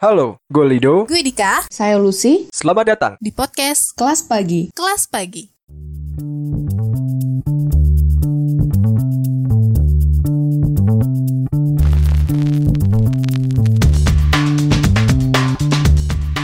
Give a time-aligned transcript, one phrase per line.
[0.00, 1.04] Halo, gue Lido.
[1.04, 1.68] Gue Dika.
[1.68, 2.48] Saya Lucy.
[2.56, 4.72] Selamat datang di podcast Kelas Pagi.
[4.72, 5.52] Kelas Pagi.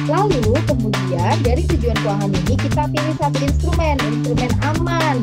[0.05, 5.17] Lalu kemudian dari tujuan keuangan ini kita pilih satu instrumen, instrumen aman.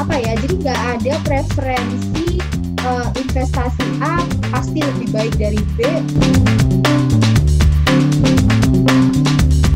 [0.00, 0.32] Apa ya?
[0.40, 2.29] Jadi nggak ada preferensi
[2.84, 5.80] uh, investasi A pasti lebih baik dari B.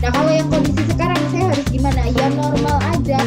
[0.00, 2.02] Nah kalau yang kondisi sekarang saya harus gimana?
[2.12, 3.20] Ya normal aja.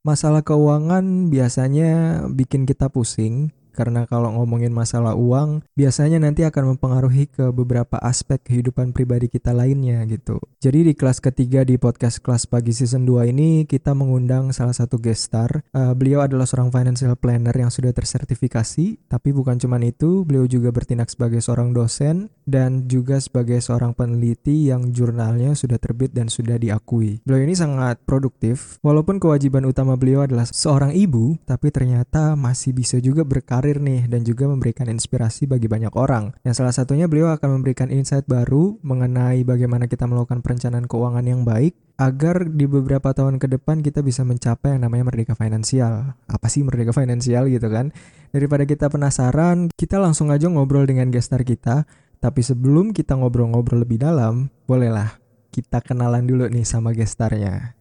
[0.00, 7.32] Masalah keuangan biasanya bikin kita pusing karena kalau ngomongin masalah uang biasanya nanti akan mempengaruhi
[7.32, 10.36] ke beberapa aspek kehidupan pribadi kita lainnya gitu.
[10.60, 15.00] Jadi di kelas ketiga di podcast kelas pagi season 2 ini kita mengundang salah satu
[15.00, 15.62] guest star.
[15.70, 20.74] Uh, beliau adalah seorang financial planner yang sudah tersertifikasi, tapi bukan cuma itu, beliau juga
[20.74, 26.58] bertindak sebagai seorang dosen dan juga sebagai seorang peneliti yang jurnalnya sudah terbit dan sudah
[26.58, 27.22] diakui.
[27.22, 32.98] Beliau ini sangat produktif, walaupun kewajiban utama beliau adalah seorang ibu, tapi ternyata masih bisa
[32.98, 36.34] juga berkarir karir nih dan juga memberikan inspirasi bagi banyak orang.
[36.42, 41.46] Yang salah satunya beliau akan memberikan insight baru mengenai bagaimana kita melakukan perencanaan keuangan yang
[41.46, 46.18] baik agar di beberapa tahun ke depan kita bisa mencapai yang namanya merdeka finansial.
[46.26, 47.94] Apa sih merdeka finansial gitu kan?
[48.34, 51.86] Daripada kita penasaran, kita langsung aja ngobrol dengan gestar kita.
[52.18, 55.14] Tapi sebelum kita ngobrol-ngobrol lebih dalam, bolehlah
[55.54, 57.79] kita kenalan dulu nih sama gestarnya.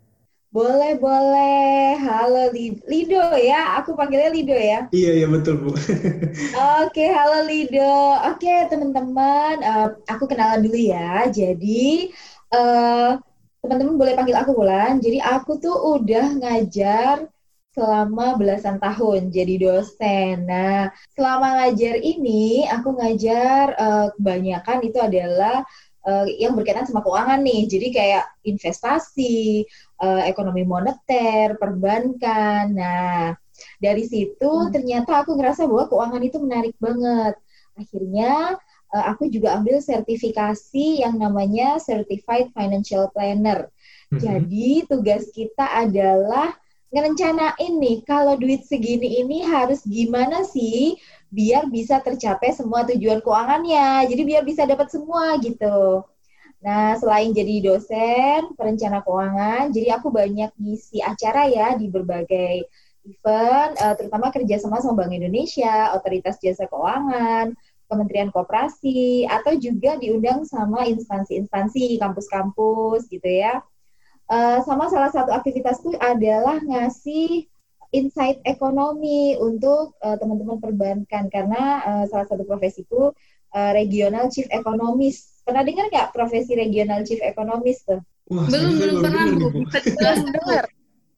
[0.49, 1.93] Boleh, boleh.
[2.01, 2.49] Halo
[2.89, 4.89] Lido ya, aku panggilnya Lido ya.
[4.89, 5.77] Iya, iya betul Bu.
[6.81, 8.17] Oke, halo Lido.
[8.33, 11.29] Oke teman-teman, uh, aku kenalan dulu ya.
[11.29, 12.09] Jadi
[12.49, 13.21] uh,
[13.61, 14.97] teman-teman boleh panggil aku Bulan.
[14.97, 17.29] Jadi aku tuh udah ngajar
[17.77, 20.49] selama belasan tahun jadi dosen.
[20.49, 25.61] Nah, selama ngajar ini aku ngajar uh, kebanyakan itu adalah
[26.09, 27.69] uh, yang berkaitan sama keuangan nih.
[27.69, 29.69] Jadi kayak investasi,
[30.01, 32.73] uh, ekonomi moneter, perbankan.
[32.73, 33.37] Nah,
[33.77, 34.73] dari situ hmm.
[34.73, 37.37] ternyata aku ngerasa bahwa keuangan itu menarik banget.
[37.77, 38.57] Akhirnya
[38.91, 43.69] uh, aku juga ambil sertifikasi yang namanya Certified Financial Planner.
[44.09, 44.19] Hmm.
[44.19, 46.57] Jadi tugas kita adalah
[46.89, 50.97] ngerencanain nih kalau duit segini ini harus gimana sih
[51.29, 54.09] biar bisa tercapai semua tujuan keuangannya.
[54.09, 56.03] Jadi biar bisa dapat semua gitu.
[56.59, 62.67] Nah, selain jadi dosen perencana keuangan, jadi aku banyak ngisi acara ya di berbagai
[63.07, 67.55] event, uh, terutama kerjasama sama Bank Indonesia, Otoritas Jasa Keuangan,
[67.87, 73.63] Kementerian Koperasi, atau juga diundang sama instansi-instansi, kampus-kampus gitu ya.
[74.27, 77.47] Uh, sama salah satu aktivitas itu adalah ngasih
[77.89, 83.11] insight ekonomi untuk uh, teman-teman perbankan karena uh, salah satu profesiku
[83.53, 87.97] uh, regional chief economist Pernah dengar nggak profesi regional chief economist tuh?
[88.29, 89.47] Wah, belum belum pernah bu.
[89.65, 90.63] Belum dengar.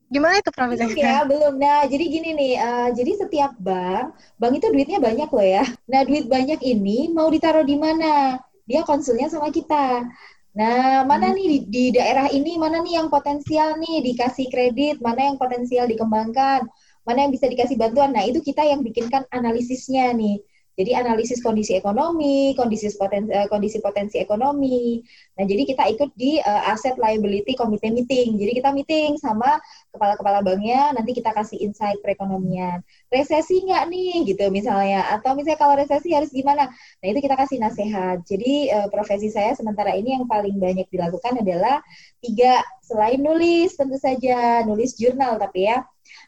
[0.07, 1.03] Gimana itu profesinya?
[1.03, 1.59] Ya belum.
[1.59, 5.67] Nah jadi gini nih, uh, jadi setiap bank, bank itu duitnya banyak loh ya.
[5.83, 8.39] Nah duit banyak ini mau ditaruh di mana?
[8.63, 10.07] Dia konsulnya sama kita.
[10.51, 11.35] Nah, mana hmm.
[11.39, 15.87] nih di, di daerah ini, mana nih yang potensial nih dikasih kredit, mana yang potensial
[15.87, 16.67] dikembangkan,
[17.07, 18.11] mana yang bisa dikasih bantuan.
[18.11, 20.43] Nah, itu kita yang bikinkan analisisnya nih.
[20.71, 25.03] Jadi analisis kondisi ekonomi, kondisi potensi, eh, kondisi potensi ekonomi.
[25.35, 28.39] Nah, jadi kita ikut di uh, asset liability committee meeting.
[28.39, 29.59] Jadi kita meeting sama
[29.91, 32.79] kepala-kepala banknya, nanti kita kasih insight perekonomian.
[33.11, 35.11] Resesi nggak nih, gitu misalnya.
[35.11, 36.71] Atau misalnya kalau resesi harus gimana?
[36.71, 38.23] Nah, itu kita kasih nasihat.
[38.23, 41.83] Jadi uh, profesi saya sementara ini yang paling banyak dilakukan adalah
[42.23, 45.83] tiga, selain nulis tentu saja, nulis jurnal tapi ya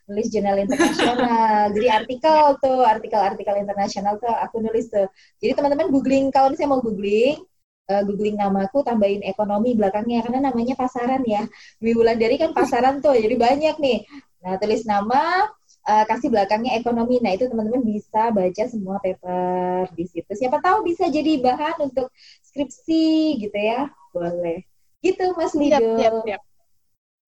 [0.08, 1.70] nulis jurnal internasional.
[1.76, 5.08] Jadi artikel tuh, artikel-artikel internasional tuh aku nulis tuh.
[5.40, 7.40] Jadi teman-teman googling kalau misalnya mau googling,
[7.88, 11.48] uh, googling namaku tambahin ekonomi belakangnya karena namanya pasaran ya.
[11.80, 14.00] Dwi dari kan pasaran tuh, jadi banyak nih.
[14.44, 15.48] Nah, tulis nama,
[15.88, 17.24] uh, kasih belakangnya ekonomi.
[17.24, 20.32] Nah, itu teman-teman bisa baca semua paper di situ.
[20.36, 22.12] Siapa tahu bisa jadi bahan untuk
[22.44, 23.88] skripsi gitu ya.
[24.12, 24.68] Boleh.
[25.00, 25.80] Gitu Mas Lido.
[25.80, 26.42] Siap, siap, siap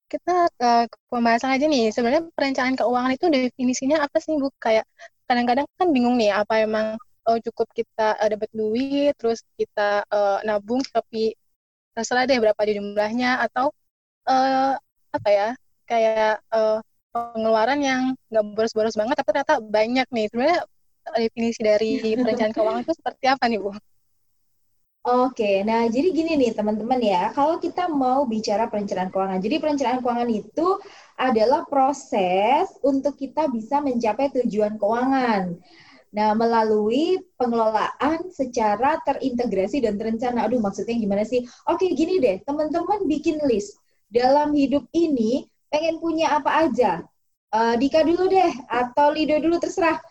[0.06, 1.90] kita uh, ke pembahasan aja nih.
[1.90, 4.48] Sebenarnya perencanaan keuangan itu definisinya apa sih, Bu?
[4.62, 4.86] Kayak
[5.26, 6.86] kadang-kadang kan bingung nih, apa emang
[7.26, 11.34] uh, cukup kita uh, dapat duit, terus kita uh, nabung, tapi
[11.94, 13.74] terserah deh berapa jumlahnya, atau
[14.30, 14.78] uh,
[15.10, 15.48] apa ya,
[15.90, 16.78] kayak uh,
[17.10, 20.26] pengeluaran yang nggak boros-boros banget, tapi ternyata banyak nih.
[20.30, 20.60] Sebenarnya
[21.18, 23.70] definisi dari perencanaan keuangan itu seperti apa nih, Bu?
[25.06, 30.00] Oke, nah jadi gini nih teman-teman ya, kalau kita mau bicara perencanaan keuangan, jadi perencanaan
[30.02, 30.66] keuangan itu
[31.14, 35.54] adalah proses untuk kita bisa mencapai tujuan keuangan.
[36.16, 40.48] Nah, melalui pengelolaan secara terintegrasi dan terencana.
[40.48, 41.46] Aduh, maksudnya gimana sih?
[41.70, 43.78] Oke, gini deh, teman-teman bikin list.
[44.10, 47.04] Dalam hidup ini, pengen punya apa aja?
[47.54, 50.02] Uh, Dika dulu deh, atau Lido dulu, terserah.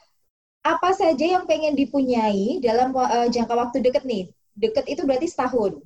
[0.63, 4.31] Apa saja yang pengen dipunyai dalam uh, jangka waktu deket nih?
[4.55, 5.83] Deket itu berarti setahun.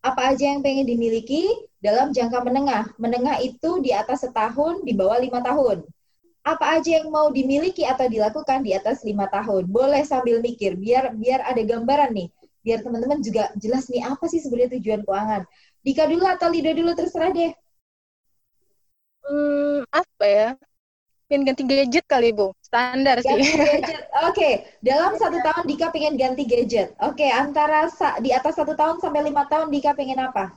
[0.00, 1.48] Apa aja yang pengen dimiliki
[1.80, 2.84] dalam jangka menengah?
[2.96, 5.84] Menengah itu di atas setahun, di bawah lima tahun.
[6.40, 9.68] Apa aja yang mau dimiliki atau dilakukan di atas lima tahun?
[9.68, 12.28] Boleh sambil mikir, biar biar ada gambaran nih.
[12.64, 15.42] Biar teman-teman juga jelas nih apa sih sebenarnya tujuan keuangan.
[15.84, 17.52] Dika dulu atau Lido dulu terserah deh.
[19.24, 20.48] Hmm, apa ya?
[21.30, 22.50] Pengen ganti gadget kali bu?
[22.58, 24.02] Standar ganti sih gadget.
[24.26, 24.52] Oke okay.
[24.82, 26.90] dalam satu tahun Dika pengen ganti gadget.
[26.98, 27.30] Oke okay.
[27.30, 30.50] antara sa di atas satu tahun sampai lima tahun Dika pengen apa?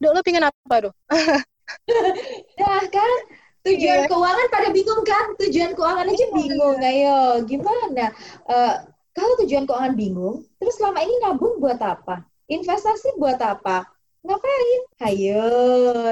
[0.00, 0.96] Dok, lo pengen apa dong
[2.60, 3.18] nah kan?
[3.64, 4.08] Tujuan yeah.
[4.08, 5.24] keuangan pada bingung kan?
[5.40, 6.76] Tujuan keuangan aja bingung.
[6.84, 8.12] Ayo gimana?
[8.44, 8.84] Uh,
[9.16, 12.24] kalau tujuan keuangan bingung terus selama ini nabung buat apa?
[12.48, 13.93] Investasi buat apa
[14.24, 14.80] Ngapain?
[15.04, 15.44] Hayo.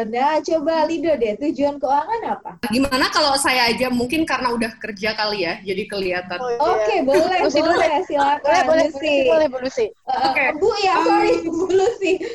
[0.05, 2.51] Nah, coba Lido deh, tujuan keuangan apa?
[2.69, 6.37] Gimana kalau saya aja mungkin karena udah kerja kali ya, jadi kelihatan.
[6.37, 6.59] Oh, iya.
[6.61, 8.01] Oke, okay, boleh, Lucy, boleh, boleh.
[8.05, 8.45] silakan.
[8.45, 9.17] Boleh, boleh, Lucy.
[9.25, 9.87] Boleh, Bu Lucy.
[10.05, 10.29] Uh, Oke.
[10.29, 10.49] Okay.
[10.61, 12.13] Bu ya, sorry, um, Bu Lucy.
[12.21, 12.29] Oke.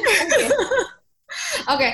[1.69, 1.91] Okay.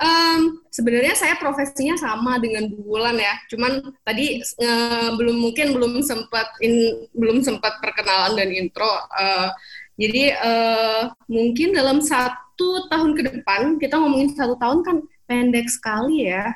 [0.00, 6.02] Um, sebenarnya saya profesinya sama dengan Bu Wulan ya, cuman tadi uh, belum mungkin belum
[6.02, 8.90] sempat in, belum sempat perkenalan dan intro.
[9.14, 9.54] Uh,
[10.00, 15.64] jadi uh, mungkin dalam satu satu tahun ke depan kita ngomongin satu tahun kan pendek
[15.72, 16.52] sekali ya.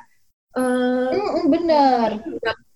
[0.52, 2.20] Uh, mm, bener.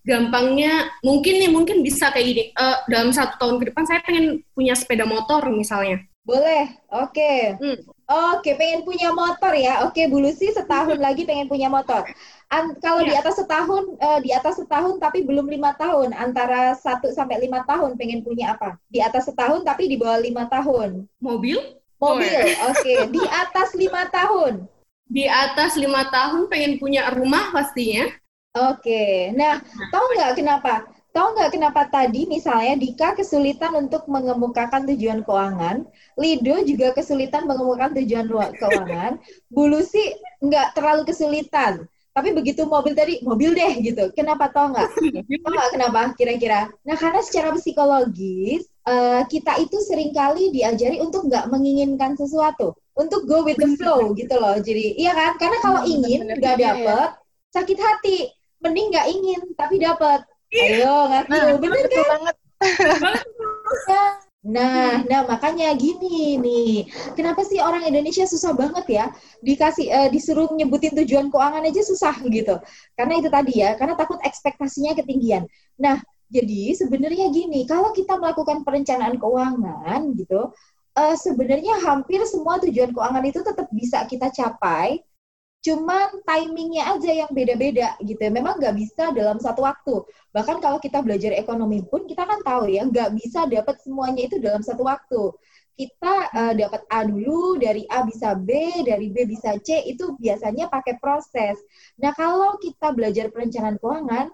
[0.01, 2.43] Gampangnya mungkin nih mungkin bisa kayak gini.
[2.57, 6.01] Uh, dalam satu tahun ke depan saya pengen punya sepeda motor misalnya.
[6.25, 7.13] Boleh, oke.
[7.13, 7.41] Okay.
[7.61, 7.79] Hmm.
[8.09, 9.85] Oke, okay, pengen punya motor ya.
[9.85, 12.09] Oke, okay, Bu Lucy setahun lagi pengen punya motor.
[12.49, 13.13] An kalau ya.
[13.13, 17.69] di atas setahun, uh, di atas setahun tapi belum lima tahun, antara satu sampai lima
[17.69, 18.81] tahun pengen punya apa?
[18.89, 21.05] Di atas setahun tapi di bawah lima tahun.
[21.21, 21.61] Mobil?
[21.99, 22.79] Mobil, oke.
[22.79, 22.99] Okay.
[23.11, 24.71] Di atas lima tahun.
[25.11, 28.07] Di atas lima tahun pengen punya rumah pastinya.
[28.55, 28.87] Oke.
[28.87, 29.15] Okay.
[29.35, 29.59] Nah,
[29.91, 30.87] tahu nggak kenapa?
[31.11, 35.83] Tahu nggak kenapa tadi misalnya Dika kesulitan untuk mengemukakan tujuan keuangan,
[36.15, 39.19] Lido juga kesulitan mengemukakan tujuan keuangan,
[39.51, 41.91] Bulu sih nggak terlalu kesulitan.
[42.19, 44.11] Tapi begitu mobil tadi, mobil deh gitu.
[44.11, 44.91] Kenapa tau nggak?
[45.47, 46.67] Tau nggak kenapa kira-kira?
[46.83, 53.23] Nah, karena secara psikologis, uh, kita itu sering kali diajari untuk nggak menginginkan sesuatu, untuk
[53.31, 54.59] go with the flow gitu loh.
[54.59, 55.39] Jadi iya kan?
[55.39, 56.67] Karena kalau ingin nggak iya.
[56.75, 57.09] dapet,
[57.55, 58.19] sakit hati.
[58.59, 60.27] Mending nggak ingin tapi dapet.
[60.51, 60.83] Iya.
[60.83, 62.07] Ayo ngaku, nah, bener kan?
[62.19, 62.37] Banget.
[63.89, 64.28] Ya.
[64.39, 66.87] Nah, nah makanya gini nih,
[67.19, 69.05] kenapa sih orang Indonesia susah banget ya?
[69.43, 72.55] Dikasih uh, disuruh nyebutin tujuan keuangan aja susah gitu,
[72.95, 75.43] karena itu tadi ya, karena takut ekspektasinya ketinggian.
[75.83, 75.99] Nah,
[76.31, 80.55] jadi sebenarnya gini, kalau kita melakukan perencanaan keuangan gitu,
[80.95, 85.03] uh, sebenarnya hampir semua tujuan keuangan itu tetap bisa kita capai,
[85.69, 88.17] cuman timingnya aja yang beda-beda gitu.
[88.33, 90.01] Memang nggak bisa dalam satu waktu.
[90.33, 94.41] Bahkan kalau kita belajar ekonomi pun kita kan tahu ya, nggak bisa dapat semuanya itu
[94.41, 95.37] dalam satu waktu.
[95.77, 100.73] Kita uh, dapat A dulu, dari A bisa B, dari B bisa C, itu biasanya
[100.73, 101.61] pakai proses.
[102.01, 104.27] Nah kalau kita belajar perencanaan keuangan,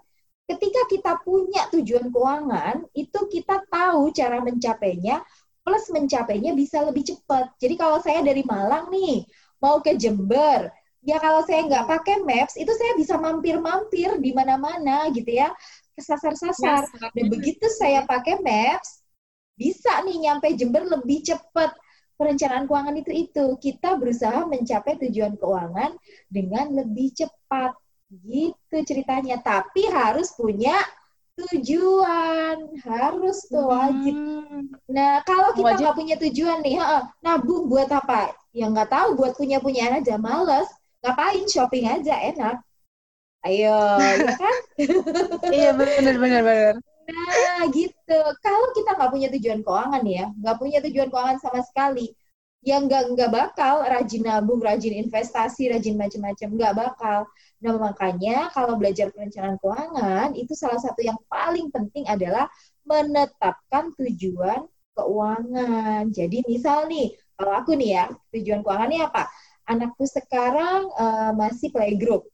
[0.47, 5.21] ketika kita punya tujuan keuangan, itu kita tahu cara mencapainya,
[5.67, 7.51] plus mencapainya bisa lebih cepat.
[7.59, 9.27] Jadi kalau saya dari Malang nih,
[9.61, 10.69] mau ke Jember,
[11.05, 15.53] ya kalau saya nggak pakai maps, itu saya bisa mampir-mampir di mana-mana gitu ya,
[15.93, 16.89] kesasar-sasar.
[16.89, 19.05] Yes, Dan begitu saya pakai maps,
[19.55, 21.71] bisa nih nyampe Jember lebih cepat.
[22.15, 25.99] Perencanaan keuangan itu itu kita berusaha mencapai tujuan keuangan
[26.31, 27.75] dengan lebih cepat
[28.23, 29.41] Gitu ceritanya.
[29.41, 30.77] Tapi harus punya
[31.35, 32.77] tujuan.
[32.85, 34.15] Harus tuh wajib.
[34.15, 34.71] Hmm.
[34.87, 36.79] Nah, kalau kita nggak punya tujuan nih,
[37.19, 38.31] nabung buat apa?
[38.55, 40.69] Ya nggak tahu, buat punya-punyaan aja males.
[41.05, 42.57] Ngapain shopping aja enak.
[43.45, 44.57] Ayo, ya kan?
[45.53, 46.75] iya, benar benar benar.
[47.05, 48.19] Nah, gitu.
[48.41, 52.09] Kalau kita nggak punya tujuan keuangan ya, nggak punya tujuan keuangan sama sekali,
[52.65, 57.19] yang nggak nggak bakal rajin nabung, rajin investasi, rajin macam-macam, nggak bakal.
[57.61, 62.49] Nah makanya kalau belajar perencanaan keuangan itu salah satu yang paling penting adalah
[62.81, 64.65] menetapkan tujuan
[64.97, 66.09] keuangan.
[66.09, 69.29] Jadi misal nih, kalau aku nih ya tujuan keuangannya apa?
[69.65, 72.29] Anakku sekarang uh, masih playgroup,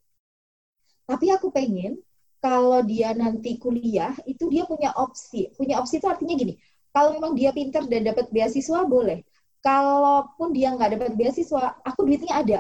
[1.08, 1.96] tapi aku pengen
[2.44, 5.48] kalau dia nanti kuliah itu dia punya opsi.
[5.56, 6.60] Punya opsi itu artinya gini,
[6.92, 9.24] kalau memang dia pinter dan dapat beasiswa boleh
[9.62, 12.60] kalaupun dia nggak dapat beasiswa, aku duitnya ada.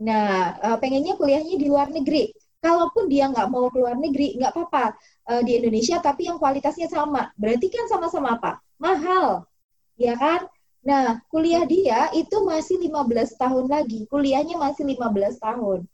[0.00, 2.30] Nah, uh, pengennya kuliahnya di luar negeri.
[2.60, 4.84] Kalaupun dia nggak mau keluar negeri, nggak apa-apa
[5.32, 7.32] uh, di Indonesia, tapi yang kualitasnya sama.
[7.34, 8.60] Berarti kan sama-sama apa?
[8.76, 9.48] Mahal,
[9.96, 10.46] ya kan?
[10.80, 14.08] Nah, kuliah dia itu masih 15 tahun lagi.
[14.08, 15.84] Kuliahnya masih 15 tahun.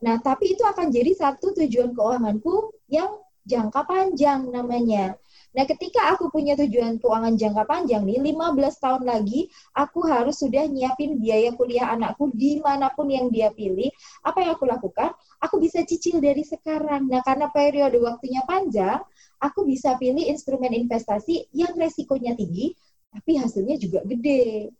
[0.00, 5.16] Nah, tapi itu akan jadi satu tujuan keuanganku yang jangka panjang namanya.
[5.50, 10.62] Nah, ketika aku punya tujuan keuangan jangka panjang nih, 15 tahun lagi, aku harus sudah
[10.70, 13.90] nyiapin biaya kuliah anakku di mana pun yang dia pilih.
[14.22, 15.10] Apa yang aku lakukan?
[15.42, 17.10] Aku bisa cicil dari sekarang.
[17.10, 19.02] Nah, karena periode waktunya panjang,
[19.42, 22.76] aku bisa pilih instrumen investasi yang resikonya tinggi,
[23.10, 24.70] tapi hasilnya juga gede.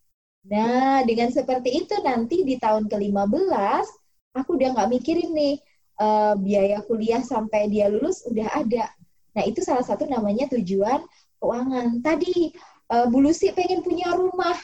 [0.47, 3.87] Nah, dengan seperti itu nanti di tahun ke-15,
[4.33, 5.55] aku udah nggak mikirin nih,
[6.01, 8.89] uh, biaya kuliah sampai dia lulus udah ada
[9.35, 11.03] Nah, itu salah satu namanya tujuan
[11.39, 12.03] keuangan.
[12.03, 12.51] Tadi
[12.91, 14.59] uh, Bu Lucy pengen punya rumah.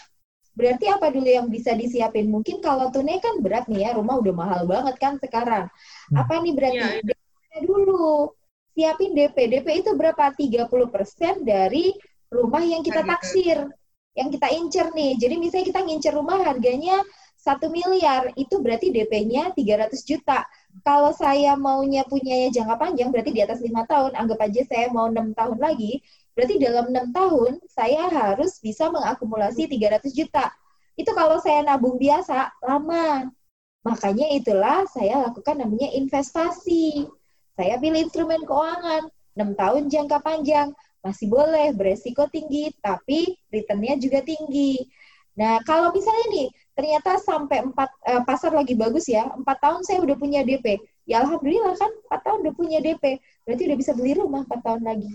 [0.56, 2.32] Berarti apa dulu yang bisa disiapin?
[2.32, 5.68] Mungkin kalau tunai kan berat nih ya, rumah udah mahal banget kan sekarang.
[6.10, 6.16] Hmm.
[6.16, 6.80] Apa nih berarti?
[6.80, 8.32] Ya, DP dulu.
[8.76, 9.36] Siapin DP.
[9.52, 10.32] DP itu berapa?
[10.32, 11.92] 30% dari
[12.32, 13.68] rumah yang kita taksir.
[14.16, 15.12] Yang kita incer nih.
[15.20, 17.04] Jadi misalnya kita ngincer rumah harganya
[17.46, 20.42] satu miliar, itu berarti DP-nya 300 juta.
[20.82, 25.06] Kalau saya maunya punya jangka panjang berarti di atas lima tahun anggap aja saya mau
[25.06, 26.04] enam tahun lagi
[26.36, 30.52] berarti dalam enam tahun saya harus bisa mengakumulasi 300 juta.
[30.98, 33.30] Itu kalau saya nabung biasa lama.
[33.86, 37.06] Makanya itulah saya lakukan namanya investasi.
[37.56, 40.74] Saya pilih instrumen keuangan enam tahun jangka panjang
[41.04, 44.84] masih boleh beresiko tinggi tapi returnnya juga tinggi.
[45.36, 50.04] Nah kalau misalnya nih ternyata sampai empat eh, pasar lagi bagus ya empat tahun saya
[50.04, 50.76] udah punya DP
[51.08, 54.82] ya alhamdulillah kan empat tahun udah punya DP berarti udah bisa beli rumah empat tahun
[54.84, 55.12] lagi.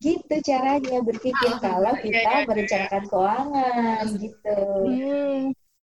[0.00, 4.58] Gitu caranya berpikir kalau iya, kita iya, iya, merencanakan keuangan gitu.
[4.88, 5.40] Hmm,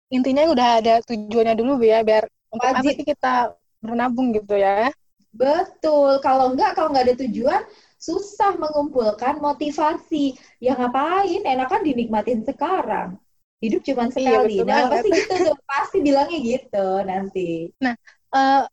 [0.09, 3.53] intinya udah ada tujuannya dulu ya biar untuk apa sih kita
[3.85, 4.89] menabung gitu ya?
[5.37, 7.61] Betul kalau enggak kalau nggak ada tujuan
[7.97, 13.17] susah mengumpulkan motivasi yang ngapain enakan dinikmatin sekarang
[13.57, 14.55] hidup cuma iya, sekali.
[14.61, 17.49] Iya, nah, pasti gitu tuh, pasti bilangnya gitu nanti.
[17.81, 17.93] Nah,
[18.33, 18.63] uh,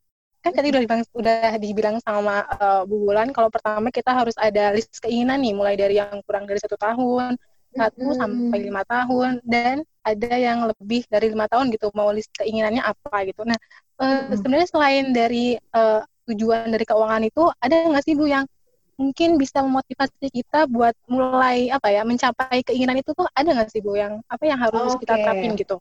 [0.45, 4.77] kan tadi udah dibilang, udah dibilang sama uh, Bu Bulan kalau pertama kita harus ada
[4.77, 7.41] list keinginan nih, mulai dari yang kurang dari satu tahun,
[7.73, 8.19] satu hmm.
[8.21, 13.25] sampai lima tahun, dan ada yang lebih dari lima tahun gitu, mau list keinginannya apa
[13.25, 13.41] gitu.
[13.49, 13.57] Nah,
[14.05, 14.37] uh, hmm.
[14.37, 18.45] sebenarnya selain dari uh, tujuan dari keuangan itu, ada nggak sih Bu yang
[18.95, 23.83] mungkin bisa memotivasi kita buat mulai apa ya mencapai keinginan itu tuh ada nggak sih
[23.83, 25.07] Bu yang apa yang harus okay.
[25.07, 25.77] kita terapin gitu?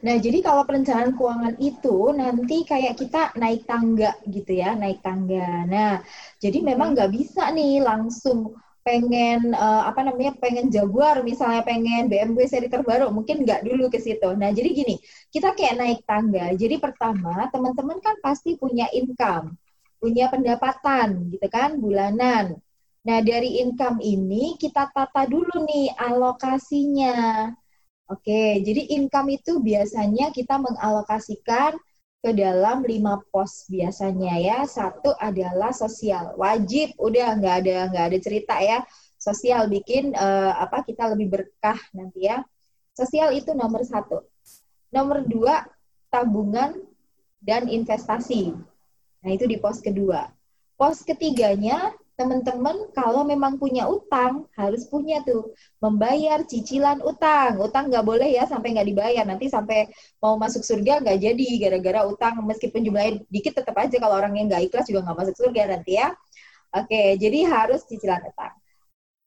[0.00, 5.68] Nah, jadi kalau perencanaan keuangan itu nanti kayak kita naik tangga gitu ya, naik tangga.
[5.68, 6.00] Nah,
[6.40, 12.48] jadi memang nggak bisa nih langsung pengen uh, apa namanya pengen Jaguar misalnya pengen BMW
[12.48, 14.32] seri terbaru mungkin nggak dulu ke situ.
[14.40, 14.96] Nah jadi gini
[15.28, 16.48] kita kayak naik tangga.
[16.56, 19.52] Jadi pertama teman-teman kan pasti punya income
[20.00, 22.56] punya pendapatan gitu kan bulanan.
[23.00, 27.48] Nah, dari income ini kita tata dulu nih alokasinya.
[28.10, 31.78] Oke, jadi income itu biasanya kita mengalokasikan
[32.20, 34.58] ke dalam lima pos biasanya ya.
[34.68, 38.84] Satu adalah sosial, wajib, udah nggak ada nggak ada cerita ya.
[39.16, 42.44] Sosial bikin uh, apa kita lebih berkah nanti ya.
[42.92, 44.20] Sosial itu nomor satu.
[44.92, 45.64] Nomor dua
[46.12, 46.76] tabungan
[47.40, 48.52] dan investasi.
[49.20, 50.32] Nah, itu di pos kedua.
[50.80, 57.60] Pos ketiganya, teman-teman kalau memang punya utang, harus punya tuh membayar cicilan utang.
[57.60, 59.24] Utang nggak boleh ya sampai nggak dibayar.
[59.28, 59.88] Nanti sampai
[60.20, 62.40] mau masuk surga nggak jadi gara-gara utang.
[62.44, 66.00] Meskipun jumlahnya dikit tetap aja kalau orang yang nggak ikhlas juga nggak masuk surga nanti
[66.00, 66.12] ya.
[66.70, 68.54] Oke, jadi harus cicilan utang.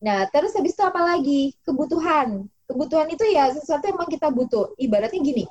[0.03, 1.55] Nah, terus habis itu apa lagi?
[1.63, 2.45] Kebutuhan.
[2.67, 4.75] Kebutuhan itu ya sesuatu yang memang kita butuh.
[4.79, 5.45] Ibaratnya gini,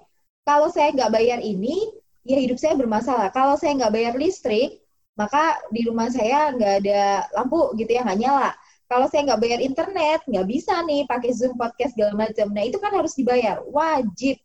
[0.44, 3.28] kalau saya nggak bayar ini, ya hidup saya bermasalah.
[3.34, 4.82] Kalau saya nggak bayar listrik,
[5.18, 7.02] maka di rumah saya nggak ada
[7.36, 8.50] lampu gitu ya, nggak nyala.
[8.88, 12.46] Kalau saya nggak bayar internet, nggak bisa nih pakai Zoom, podcast, segala macam.
[12.52, 13.64] Nah, itu kan harus dibayar.
[13.64, 14.36] Wajib.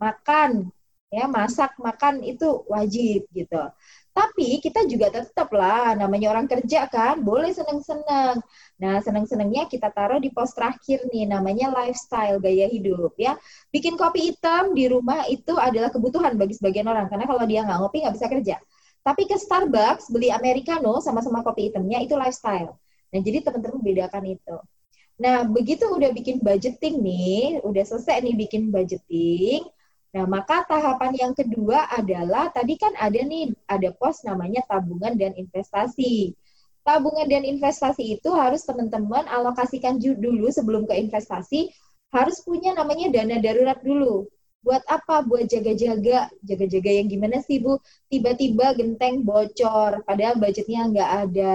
[0.00, 0.68] Makan,
[1.12, 3.62] ya masak, makan itu wajib gitu.
[4.10, 8.42] Tapi kita juga tetap lah, namanya orang kerja kan, boleh seneng-seneng.
[8.82, 13.38] Nah, seneng-senengnya kita taruh di pos terakhir nih, namanya lifestyle, gaya hidup ya.
[13.70, 17.78] Bikin kopi hitam di rumah itu adalah kebutuhan bagi sebagian orang, karena kalau dia nggak
[17.78, 18.56] ngopi nggak bisa kerja.
[19.00, 22.76] Tapi ke Starbucks, beli Americano sama-sama kopi hitamnya itu lifestyle.
[23.14, 24.56] Nah, jadi teman-teman bedakan itu.
[25.20, 29.68] Nah, begitu udah bikin budgeting nih, udah selesai nih bikin budgeting,
[30.10, 35.32] Nah, maka tahapan yang kedua adalah tadi kan ada nih ada pos namanya tabungan dan
[35.38, 36.34] investasi.
[36.82, 41.70] Tabungan dan investasi itu harus teman-teman alokasikan dulu sebelum ke investasi
[42.10, 44.26] harus punya namanya dana darurat dulu.
[44.66, 45.22] Buat apa?
[45.24, 46.26] Buat jaga-jaga.
[46.42, 47.78] Jaga-jaga yang gimana sih, Bu?
[48.10, 51.54] Tiba-tiba genteng bocor, padahal budgetnya nggak ada.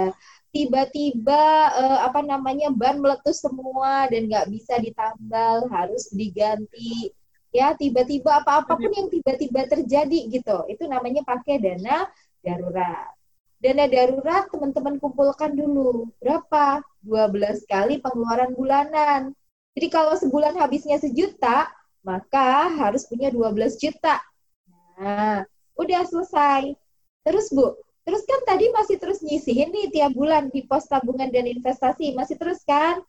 [0.56, 1.44] Tiba-tiba
[1.76, 7.12] uh, apa namanya ban meletus semua dan nggak bisa ditambal, harus diganti.
[7.56, 10.68] Ya, tiba-tiba apa-apa pun yang tiba-tiba terjadi gitu.
[10.68, 12.04] Itu namanya pakai dana
[12.44, 13.16] darurat.
[13.64, 16.12] Dana darurat teman-teman kumpulkan dulu.
[16.20, 16.84] Berapa?
[17.00, 19.32] 12 kali pengeluaran bulanan.
[19.72, 21.72] Jadi kalau sebulan habisnya sejuta,
[22.04, 24.20] maka harus punya 12 juta.
[25.00, 25.48] Nah,
[25.80, 26.76] udah selesai.
[27.24, 31.48] Terus Bu, terus kan tadi masih terus nyisihin nih tiap bulan di pos tabungan dan
[31.48, 33.00] investasi, masih terus kan?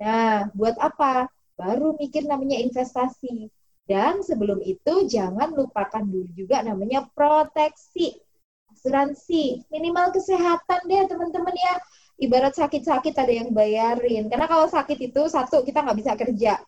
[0.00, 1.28] Nah, buat apa?
[1.54, 3.52] Baru mikir namanya investasi.
[3.90, 8.22] Dan sebelum itu jangan lupakan dulu juga namanya proteksi.
[8.70, 11.74] Asuransi, minimal kesehatan deh teman-teman ya.
[12.22, 14.30] Ibarat sakit-sakit ada yang bayarin.
[14.30, 16.62] Karena kalau sakit itu satu kita nggak bisa kerja,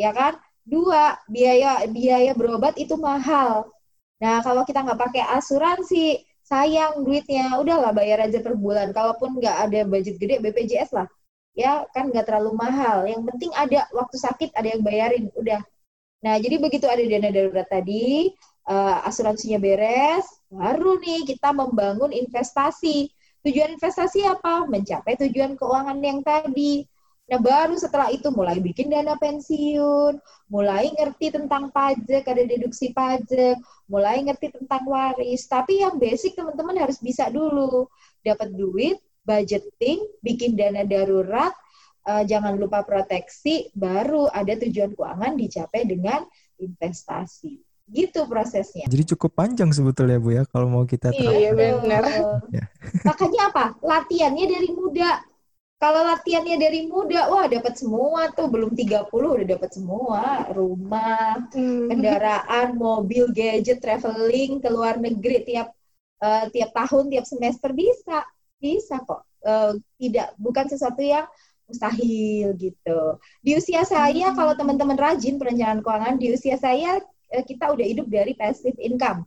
[0.00, 0.40] ya kan?
[0.64, 3.68] Dua, biaya biaya berobat itu mahal.
[4.24, 7.60] Nah, kalau kita nggak pakai asuransi, sayang duitnya.
[7.60, 8.96] Udahlah bayar aja per bulan.
[8.96, 11.04] Kalaupun nggak ada budget gede, BPJS lah.
[11.52, 13.04] Ya, kan nggak terlalu mahal.
[13.04, 15.28] Yang penting ada waktu sakit, ada yang bayarin.
[15.36, 15.60] Udah.
[16.22, 18.30] Nah, jadi begitu ada dana darurat tadi,
[18.70, 23.10] uh, asuransinya beres, baru nih kita membangun investasi.
[23.42, 24.70] Tujuan investasi apa?
[24.70, 26.86] Mencapai tujuan keuangan yang tadi.
[27.26, 33.58] Nah, baru setelah itu mulai bikin dana pensiun, mulai ngerti tentang pajak, ada deduksi pajak,
[33.90, 35.42] mulai ngerti tentang waris.
[35.50, 37.90] Tapi yang basic teman-teman harus bisa dulu.
[38.22, 41.50] Dapat duit, budgeting, bikin dana darurat,
[42.08, 46.22] uh, jangan lupa proteksi, baru ada tujuan keuangan dicapai dengan
[46.58, 47.58] investasi.
[47.92, 48.88] Gitu prosesnya.
[48.88, 51.34] Jadi cukup panjang sebetulnya Bu ya kalau mau kita terapkan.
[51.34, 52.02] Iya benar.
[52.56, 52.64] Ya.
[53.04, 53.64] Makanya apa?
[53.80, 55.20] Latihannya dari muda
[55.82, 60.46] kalau latihannya dari muda, wah dapat semua tuh, belum 30 udah dapat semua.
[60.54, 61.90] Rumah, hmm.
[61.90, 65.74] kendaraan, mobil, gadget, traveling ke luar negeri tiap
[66.22, 68.22] uh, tiap tahun, tiap semester bisa.
[68.62, 69.26] Bisa kok.
[69.42, 71.26] Uh, tidak bukan sesuatu yang
[71.72, 73.00] mustahil gitu.
[73.40, 74.36] Di usia saya hmm.
[74.36, 77.00] kalau teman-teman rajin perencanaan keuangan, di usia saya
[77.32, 79.24] uh, kita udah hidup dari passive income.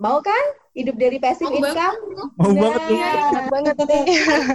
[0.00, 1.96] Mau kan hidup dari passive Mau income?
[2.00, 2.28] Banget.
[2.40, 2.82] Mau nah, banget.
[2.96, 3.42] Ya.
[3.52, 4.04] banget nih.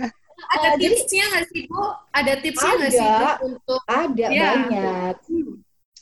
[0.58, 1.84] ada tipsnya nggak sih bu?
[2.10, 3.82] Ada tipsnya nggak sih bu untuk?
[3.86, 4.42] Ada ya.
[4.42, 5.16] banyak.
[5.30, 5.54] Hmm.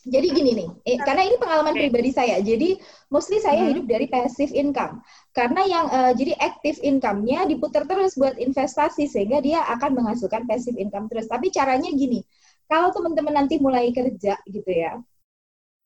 [0.09, 1.81] Jadi gini nih, eh, karena ini pengalaman okay.
[1.87, 2.41] pribadi saya.
[2.41, 2.81] Jadi
[3.13, 3.69] mostly saya hmm.
[3.69, 5.05] hidup dari passive income.
[5.31, 10.75] Karena yang uh, jadi active income-nya diputar terus buat investasi sehingga dia akan menghasilkan passive
[10.81, 11.29] income terus.
[11.29, 12.25] Tapi caranya gini,
[12.65, 14.97] kalau teman-teman nanti mulai kerja gitu ya,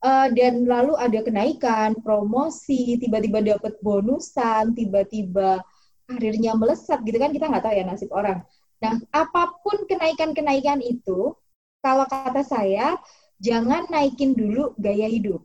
[0.03, 5.63] uh, dan lalu ada kenaikan, promosi, tiba-tiba dapat bonusan, tiba-tiba
[6.03, 8.43] karirnya melesat gitu kan kita nggak tahu ya nasib orang.
[8.83, 11.31] Nah, apa pun kenaikan-kenaikan itu,
[11.79, 12.99] kalau kata saya,
[13.43, 15.43] jangan naikin dulu gaya hidup,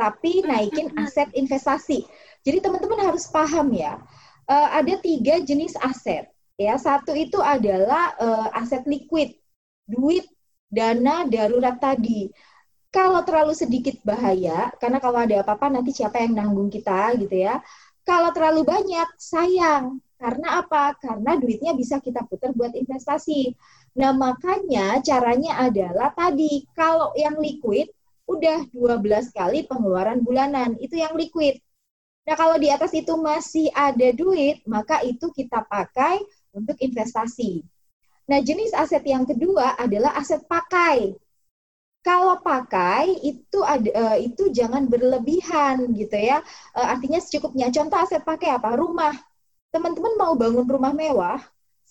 [0.00, 2.08] tapi naikin aset investasi.
[2.40, 4.00] Jadi teman-teman harus paham ya,
[4.48, 6.32] uh, ada tiga jenis aset.
[6.56, 9.36] Ya, satu itu adalah uh, aset liquid,
[9.84, 10.24] duit,
[10.72, 12.32] dana darurat tadi.
[12.92, 17.60] Kalau terlalu sedikit bahaya, karena kalau ada apa-apa nanti siapa yang nanggung kita gitu ya.
[18.04, 19.96] Kalau terlalu banyak, sayang.
[20.20, 20.94] Karena apa?
[21.00, 23.56] Karena duitnya bisa kita putar buat investasi.
[23.92, 27.92] Nah, makanya caranya adalah tadi, kalau yang liquid,
[28.24, 30.80] udah 12 kali pengeluaran bulanan.
[30.80, 31.60] Itu yang liquid.
[32.24, 36.22] Nah, kalau di atas itu masih ada duit, maka itu kita pakai
[36.56, 37.60] untuk investasi.
[38.30, 41.12] Nah, jenis aset yang kedua adalah aset pakai
[42.02, 46.42] kalau pakai itu ada uh, itu jangan berlebihan gitu ya.
[46.74, 47.70] Uh, artinya secukupnya.
[47.70, 48.74] Contoh aset pakai apa?
[48.74, 49.14] Rumah.
[49.70, 51.38] Teman-teman mau bangun rumah mewah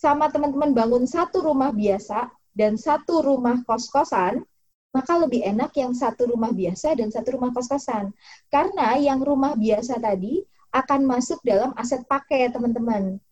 [0.02, 2.26] sama teman-teman bangun satu rumah biasa
[2.58, 4.42] dan satu rumah kos-kosan,
[4.90, 8.10] maka lebih enak yang satu rumah biasa dan satu rumah kos-kosan.
[8.50, 10.42] Karena yang rumah biasa tadi
[10.74, 13.22] akan masuk dalam aset pakai, teman-teman.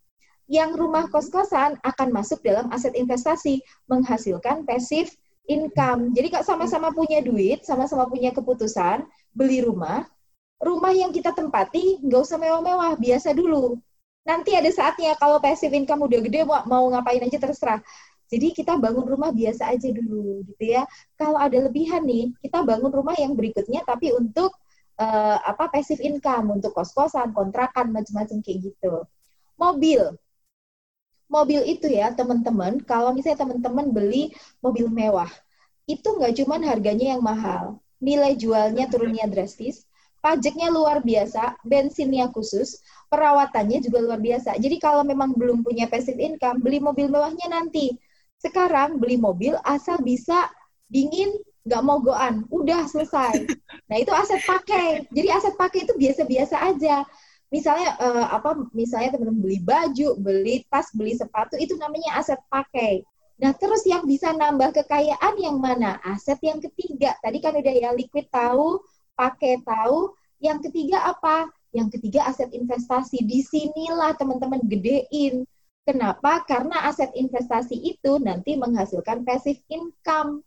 [0.46, 5.10] Yang rumah kos-kosan akan masuk dalam aset investasi, menghasilkan passive
[5.50, 6.14] income.
[6.14, 9.02] Jadi kak sama-sama punya duit, sama-sama punya keputusan
[9.34, 10.06] beli rumah.
[10.62, 13.74] Rumah yang kita tempati nggak usah mewah-mewah, biasa dulu.
[14.24, 17.80] Nanti ada saatnya kalau passive income udah gede mau, mau ngapain aja terserah.
[18.30, 20.86] Jadi kita bangun rumah biasa aja dulu gitu ya.
[21.18, 24.54] Kalau ada lebihan nih, kita bangun rumah yang berikutnya tapi untuk
[25.00, 29.08] uh, apa passive income, untuk kos-kosan, kontrakan macam-macam kayak gitu.
[29.58, 30.14] Mobil,
[31.26, 35.28] mobil itu ya teman-teman, kalau misalnya teman-teman beli mobil mewah,
[35.90, 39.84] itu nggak cuma harganya yang mahal, nilai jualnya turunnya drastis,
[40.20, 44.56] pajaknya luar biasa, bensinnya khusus, perawatannya juga luar biasa.
[44.60, 47.92] Jadi kalau memang belum punya passive income, beli mobil mewahnya nanti.
[48.40, 50.48] Sekarang beli mobil asal bisa
[50.88, 53.34] dingin, nggak mogoan, udah selesai.
[53.90, 55.02] Nah itu aset pakai.
[55.10, 57.02] Jadi aset pakai itu biasa-biasa aja.
[57.50, 58.54] Misalnya uh, apa?
[58.70, 63.02] Misalnya teman-teman beli baju, beli tas, beli sepatu itu namanya aset pakai.
[63.42, 65.98] Nah terus yang bisa nambah kekayaan yang mana?
[66.06, 67.18] Aset yang ketiga.
[67.18, 68.78] Tadi kan udah ya liquid tahu,
[69.18, 70.12] pakai tahu.
[70.40, 71.48] Yang ketiga apa?
[71.70, 73.22] Yang ketiga aset investasi.
[73.24, 75.44] Di sinilah teman-teman gedein
[75.90, 76.44] Kenapa?
[76.44, 80.44] Karena aset investasi itu nanti menghasilkan passive income.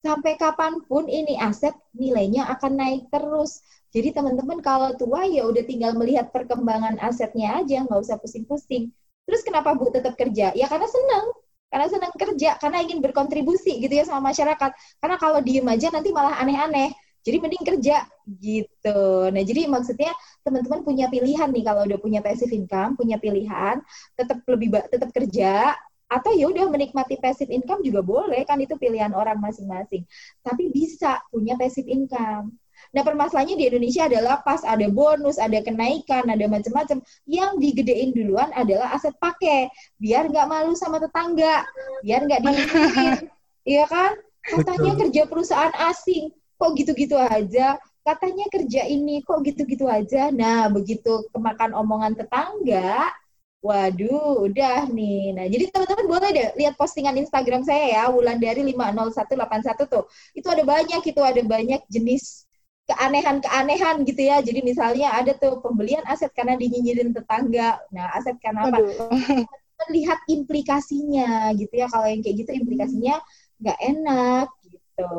[0.00, 3.60] Sampai kapan pun ini aset nilainya akan naik terus.
[3.90, 8.94] Jadi teman-teman kalau tua ya udah tinggal melihat perkembangan asetnya aja, nggak usah pusing-pusing.
[9.26, 10.54] Terus kenapa Bu tetap kerja?
[10.54, 11.26] Ya karena senang.
[11.68, 14.72] Karena senang kerja, karena ingin berkontribusi gitu ya sama masyarakat.
[15.04, 16.96] Karena kalau diem aja nanti malah aneh-aneh
[17.28, 18.08] jadi mending kerja
[18.40, 19.00] gitu.
[19.28, 23.84] Nah, jadi maksudnya teman-teman punya pilihan nih kalau udah punya passive income, punya pilihan,
[24.16, 25.76] tetap lebih tetap kerja
[26.08, 30.08] atau ya udah menikmati passive income juga boleh kan itu pilihan orang masing-masing.
[30.40, 32.56] Tapi bisa punya passive income.
[32.94, 37.04] Nah, permasalahannya di Indonesia adalah pas ada bonus, ada kenaikan, ada macam-macam.
[37.28, 39.68] Yang digedein duluan adalah aset pakai,
[40.00, 41.68] biar nggak malu sama tetangga,
[42.00, 43.28] biar nggak diingetin.
[43.68, 44.12] Iya kan?
[44.48, 45.00] Katanya Betul.
[45.04, 51.72] kerja perusahaan asing kok gitu-gitu aja katanya kerja ini kok gitu-gitu aja nah begitu kemakan
[51.78, 53.14] omongan tetangga
[53.58, 55.34] Waduh, udah nih.
[55.34, 60.06] Nah, jadi teman-teman boleh deh lihat postingan Instagram saya ya, Wulan dari 50181 tuh.
[60.30, 62.46] Itu ada banyak, itu ada banyak jenis
[62.86, 64.38] keanehan-keanehan gitu ya.
[64.46, 67.82] Jadi misalnya ada tuh pembelian aset karena dinyinyirin tetangga.
[67.90, 68.78] Nah, aset karena apa?
[69.90, 71.90] Melihat implikasinya gitu ya.
[71.90, 73.18] Kalau yang kayak gitu implikasinya
[73.58, 75.10] nggak enak gitu.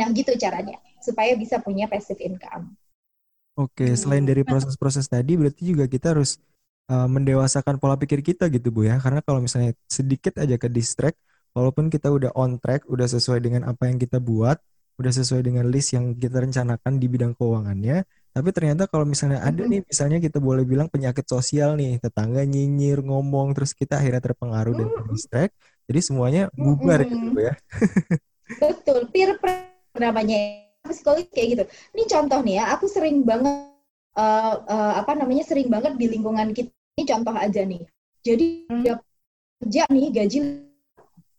[0.00, 2.72] Nah, gitu caranya supaya bisa punya passive income.
[3.60, 6.40] Oke, selain dari proses-proses tadi berarti juga kita harus
[6.88, 8.96] uh, mendewasakan pola pikir kita gitu Bu ya.
[8.96, 11.20] Karena kalau misalnya sedikit aja ke distract,
[11.52, 14.56] walaupun kita udah on track, udah sesuai dengan apa yang kita buat,
[14.96, 19.60] udah sesuai dengan list yang kita rencanakan di bidang keuangannya, tapi ternyata kalau misalnya ada
[19.66, 24.72] nih, misalnya kita boleh bilang penyakit sosial nih, tetangga nyinyir, ngomong, terus kita akhirnya terpengaruh
[24.72, 25.52] dan distract,
[25.84, 27.58] jadi semuanya bubar gitu ya.
[28.62, 29.69] Betul, peer pressure
[30.00, 31.64] namanya psikologi kayak gitu.
[31.94, 33.70] Ini contoh nih ya, aku sering banget
[34.16, 36.72] uh, uh, apa namanya sering banget di lingkungan kita.
[36.96, 37.82] Ini contoh aja nih.
[38.20, 38.84] Jadi hmm.
[39.60, 40.38] kerja nih gaji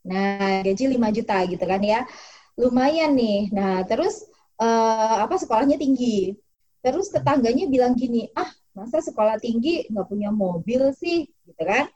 [0.02, 2.06] nah gaji 5 juta gitu kan ya.
[2.58, 3.50] Lumayan nih.
[3.54, 4.26] Nah, terus
[4.58, 6.36] uh, apa sekolahnya tinggi.
[6.82, 11.86] Terus tetangganya bilang gini, "Ah, masa sekolah tinggi nggak punya mobil sih?" gitu kan.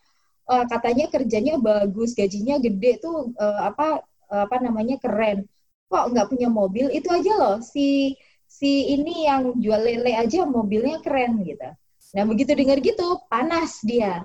[0.46, 5.50] Uh, katanya kerjanya bagus, gajinya gede tuh uh, apa uh, apa namanya keren
[5.86, 7.56] kok nggak punya mobil itu aja loh.
[7.62, 8.14] Si
[8.46, 11.68] si ini yang jual lele aja mobilnya keren gitu.
[12.14, 14.24] Nah begitu dengar gitu panas dia.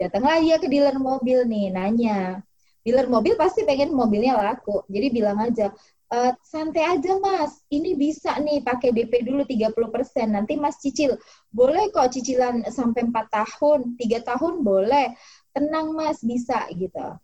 [0.00, 2.42] Datanglah dia ke dealer mobil nih nanya.
[2.82, 4.82] Dealer mobil pasti pengen mobilnya laku.
[4.90, 5.70] Jadi bilang aja
[6.10, 7.62] e, santai aja mas.
[7.70, 11.14] Ini bisa nih pakai DP dulu 30% nanti mas cicil.
[11.52, 13.80] Boleh kok cicilan sampai 4 tahun.
[13.96, 15.14] 3 tahun boleh.
[15.54, 16.18] Tenang mas.
[16.24, 17.18] Bisa gitu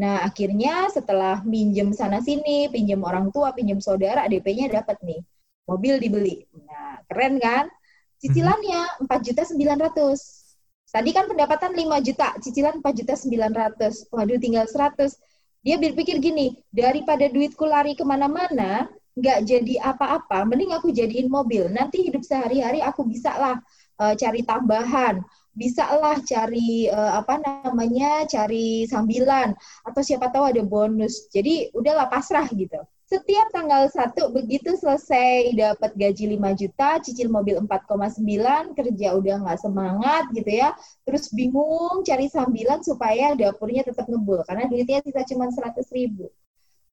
[0.00, 5.20] Nah, akhirnya setelah minjem sana-sini, pinjem orang tua, pinjem saudara, DP-nya dapat nih.
[5.68, 6.48] Mobil dibeli.
[6.64, 7.68] Nah, keren kan?
[8.16, 10.56] Cicilannya 4 juta 900.
[10.88, 14.08] Tadi kan pendapatan 5 juta, cicilan 4 juta 900.
[14.08, 15.20] Waduh, tinggal 100.
[15.60, 18.88] Dia berpikir gini, daripada duitku lari ke mana-mana,
[19.20, 21.68] nggak jadi apa-apa, mending aku jadiin mobil.
[21.68, 23.60] Nanti hidup sehari-hari aku bisa lah
[24.00, 25.20] uh, cari tambahan
[25.54, 32.06] bisa lah cari uh, apa namanya cari sambilan atau siapa tahu ada bonus jadi udahlah
[32.06, 32.78] pasrah gitu
[33.10, 39.58] setiap tanggal satu begitu selesai dapat gaji 5 juta, cicil mobil 4,9, kerja udah nggak
[39.58, 40.78] semangat gitu ya.
[41.02, 46.30] Terus bingung cari sambilan supaya dapurnya tetap ngebul karena duitnya sisa cuma 100 ribu.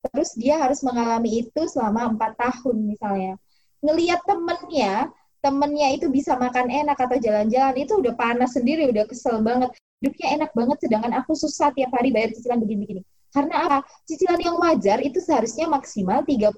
[0.10, 3.38] Terus dia harus mengalami itu selama empat tahun misalnya.
[3.86, 9.40] Ngeliat temennya temennya itu bisa makan enak atau jalan-jalan itu udah panas sendiri, udah kesel
[9.42, 9.74] banget.
[9.98, 13.02] Hidupnya enak banget, sedangkan aku susah tiap hari bayar cicilan begini-begini.
[13.34, 13.80] Karena apa?
[14.08, 16.54] Cicilan yang wajar itu seharusnya maksimal 30%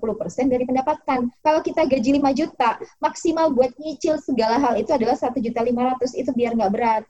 [0.48, 1.28] dari pendapatan.
[1.42, 6.14] Kalau kita gaji 5 juta, maksimal buat nyicil segala hal itu adalah 1 juta 500,
[6.16, 7.04] itu biar nggak berat.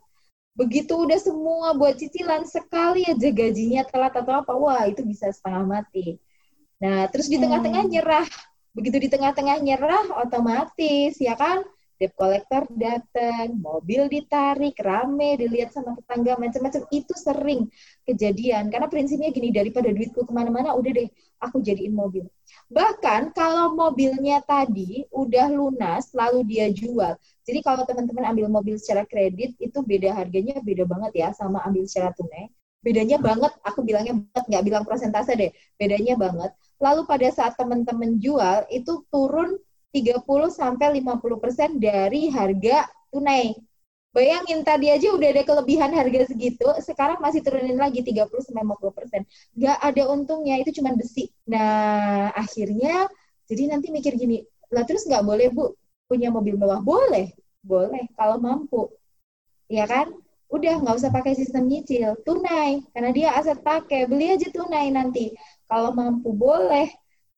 [0.57, 5.63] Begitu udah semua buat cicilan, sekali aja gajinya telat atau apa, wah itu bisa setengah
[5.65, 6.17] mati.
[6.79, 7.91] Nah, terus di tengah-tengah hmm.
[7.91, 8.27] nyerah,
[8.79, 11.67] Begitu di tengah-tengah nyerah, otomatis ya kan,
[11.99, 16.87] debt collector datang, mobil ditarik, rame, dilihat sama tetangga, macam-macam.
[16.87, 17.67] Itu sering
[18.07, 18.71] kejadian.
[18.71, 21.11] Karena prinsipnya gini, daripada duitku ke mana-mana, udah deh,
[21.43, 22.23] aku jadiin mobil.
[22.71, 27.19] Bahkan kalau mobilnya tadi udah lunas, lalu dia jual.
[27.43, 31.83] Jadi kalau teman-teman ambil mobil secara kredit, itu beda harganya, beda banget ya sama ambil
[31.83, 32.47] secara tunai.
[32.79, 38.17] Bedanya banget, aku bilangnya banget, nggak bilang prosentase deh, bedanya banget lalu pada saat teman-teman
[38.17, 39.59] jual itu turun
[39.91, 43.53] 30 sampai 50% dari harga tunai.
[44.09, 48.89] Bayangin tadi aja udah ada kelebihan harga segitu, sekarang masih turunin lagi 30 sampai 50
[48.97, 49.21] persen.
[49.53, 51.29] Gak ada untungnya, itu cuma besi.
[51.45, 53.05] Nah, akhirnya
[53.45, 54.41] jadi nanti mikir gini,
[54.73, 55.73] lah terus nggak boleh bu
[56.09, 56.81] punya mobil mewah?
[56.81, 58.89] Boleh, boleh kalau mampu.
[59.69, 60.09] Ya kan?
[60.49, 62.81] Udah nggak usah pakai sistem nyicil, tunai.
[62.93, 65.33] Karena dia aset pakai, beli aja tunai nanti.
[65.69, 66.89] Kalau mampu boleh.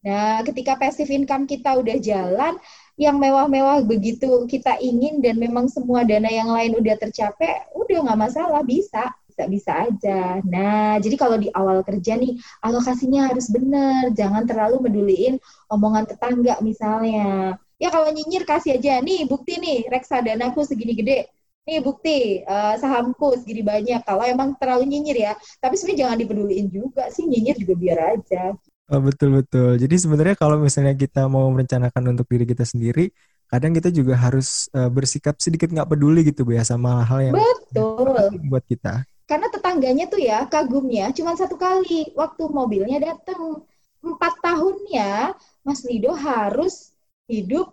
[0.02, 2.58] Nah, ketika passive income kita udah jalan,
[2.98, 8.20] yang mewah-mewah begitu kita ingin dan memang semua dana yang lain udah tercapai, udah nggak
[8.20, 10.44] masalah, bisa bisa-bisa aja.
[10.44, 15.40] Nah, jadi kalau di awal kerja nih, alokasinya harus benar, jangan terlalu meduliin
[15.72, 17.56] omongan tetangga misalnya.
[17.82, 21.32] Ya kalau nyinyir kasih aja, nih bukti nih, reksadanaku segini gede,
[21.66, 24.02] nih bukti uh, sahamku segini banyak.
[24.02, 28.54] Kalau emang terlalu nyinyir ya, tapi sebenarnya jangan dipeduliin juga sih, nyinyir juga biar aja.
[28.92, 29.80] Oh, betul betul.
[29.80, 33.08] Jadi sebenarnya kalau misalnya kita mau merencanakan untuk diri kita sendiri,
[33.48, 38.32] kadang kita juga harus uh, bersikap sedikit nggak peduli gitu ya sama hal yang betul
[38.52, 39.08] buat kita.
[39.28, 43.64] Karena tetangganya tuh ya kagumnya cuma satu kali waktu mobilnya datang
[44.04, 46.92] empat tahunnya Mas Lido harus
[47.32, 47.72] hidup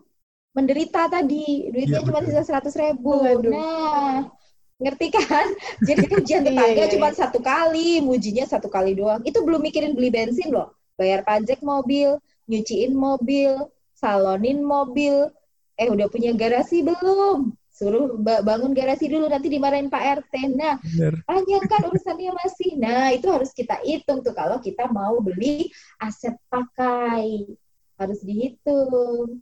[0.58, 3.14] menderita tadi duitnya ya, cuma sisa seratus ribu.
[3.14, 3.52] Waduh.
[3.54, 4.26] Nah
[4.78, 5.46] ngerti kan?
[5.88, 7.18] Jadi ujian iya, tetangga iya, cuma iya.
[7.18, 9.20] satu kali, mujinya satu kali doang.
[9.26, 12.18] Itu belum mikirin beli bensin loh bayar pajak mobil,
[12.50, 15.30] nyuciin mobil, salonin mobil.
[15.78, 17.54] Eh udah punya garasi belum?
[17.70, 20.34] Suruh bangun garasi dulu nanti dimarahin Pak RT.
[20.58, 20.74] Nah,
[21.22, 22.74] panjang kan urusannya masih.
[22.74, 25.70] Nah, itu harus kita hitung tuh kalau kita mau beli
[26.02, 27.46] aset pakai.
[27.94, 29.38] Harus dihitung.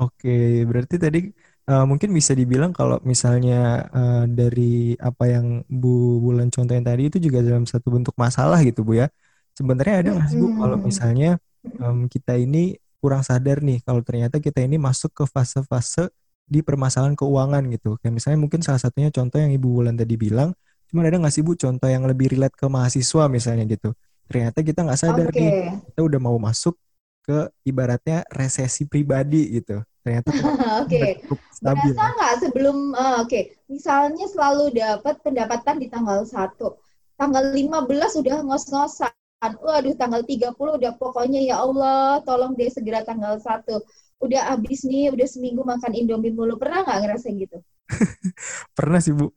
[0.00, 1.28] Oke, berarti tadi
[1.68, 7.20] uh, mungkin bisa dibilang kalau misalnya uh, dari apa yang Bu Bulan contohin tadi itu
[7.20, 9.12] juga dalam satu bentuk masalah gitu Bu ya.
[9.52, 11.36] Sebenarnya ada nggak sih bu kalau misalnya
[11.76, 16.08] um, kita ini kurang sadar nih kalau ternyata kita ini masuk ke fase-fase
[16.48, 18.00] di permasalahan keuangan gitu.
[18.00, 20.56] Kayak misalnya mungkin salah satunya contoh yang ibu Wulan tadi bilang
[20.88, 23.92] cuma ada nggak sih bu contoh yang lebih relate ke mahasiswa misalnya gitu?
[24.24, 25.36] Ternyata kita nggak sadar okay.
[25.36, 25.50] nih
[25.92, 26.80] kita udah mau masuk
[27.22, 29.78] ke ibaratnya resesi pribadi gitu.
[30.02, 30.30] Ternyata
[30.82, 30.90] oke.
[30.90, 31.22] okay.
[31.62, 33.54] berasa nggak sebelum uh, oke okay.
[33.70, 36.74] misalnya selalu dapat pendapatan di tanggal satu
[37.14, 37.86] tanggal 15
[38.18, 39.14] udah ngos-ngosan
[39.62, 43.62] waduh tanggal 30 udah pokoknya ya Allah tolong deh segera tanggal 1
[44.22, 46.54] udah abis nih udah seminggu makan indomie mulu.
[46.54, 47.58] Pernah nggak ngerasain gitu?
[48.78, 49.28] Pernah sih bu.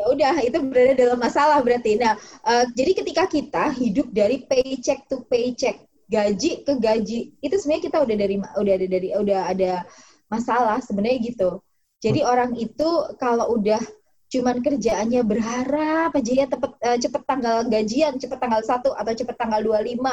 [0.00, 2.00] Ya udah itu berada dalam masalah berarti.
[2.00, 2.16] Nah
[2.48, 5.76] uh, jadi ketika kita hidup dari paycheck to paycheck
[6.10, 9.72] gaji ke gaji itu sebenarnya kita udah dari udah ada dari udah ada
[10.26, 11.62] masalah sebenarnya gitu
[12.00, 13.78] jadi orang itu kalau udah
[14.30, 19.36] cuman kerjaannya berharap aja ya cepet, uh, cepet tanggal gajian, cepet tanggal 1 atau cepet
[19.36, 20.06] tanggal 25.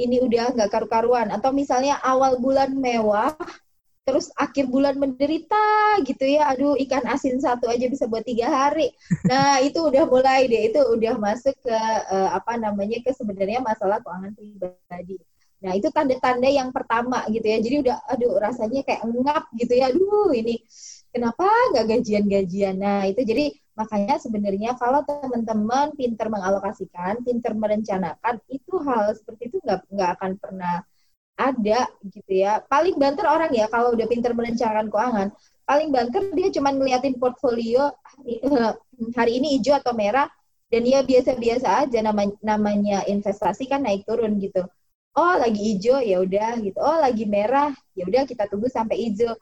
[0.00, 1.28] Ini udah nggak karu-karuan.
[1.28, 3.36] Atau misalnya awal bulan mewah,
[4.02, 6.50] terus akhir bulan menderita gitu ya.
[6.54, 8.90] Aduh, ikan asin satu aja bisa buat tiga hari.
[9.26, 10.74] Nah, itu udah mulai deh.
[10.74, 11.78] Itu udah masuk ke
[12.10, 15.16] uh, apa namanya ke sebenarnya masalah keuangan pribadi.
[15.62, 17.58] Nah, itu tanda-tanda yang pertama gitu ya.
[17.62, 19.94] Jadi udah aduh rasanya kayak ngap gitu ya.
[19.94, 20.58] Aduh, ini
[21.14, 22.76] kenapa nggak gajian-gajian?
[22.82, 29.56] Nah, itu jadi makanya sebenarnya kalau teman-teman pinter mengalokasikan, pinter merencanakan, itu hal seperti itu
[29.64, 30.84] nggak nggak akan pernah
[31.36, 32.60] ada gitu ya.
[32.66, 35.28] Paling banter orang ya kalau udah pinter merencanakan keuangan,
[35.68, 37.92] paling banter dia cuma ngeliatin portfolio
[38.26, 38.72] eh,
[39.16, 40.28] hari ini hijau atau merah
[40.72, 44.64] dan dia biasa-biasa aja namanya, namanya investasi kan naik turun gitu.
[45.12, 46.78] Oh lagi hijau ya udah gitu.
[46.80, 49.36] Oh lagi merah ya udah kita tunggu sampai hijau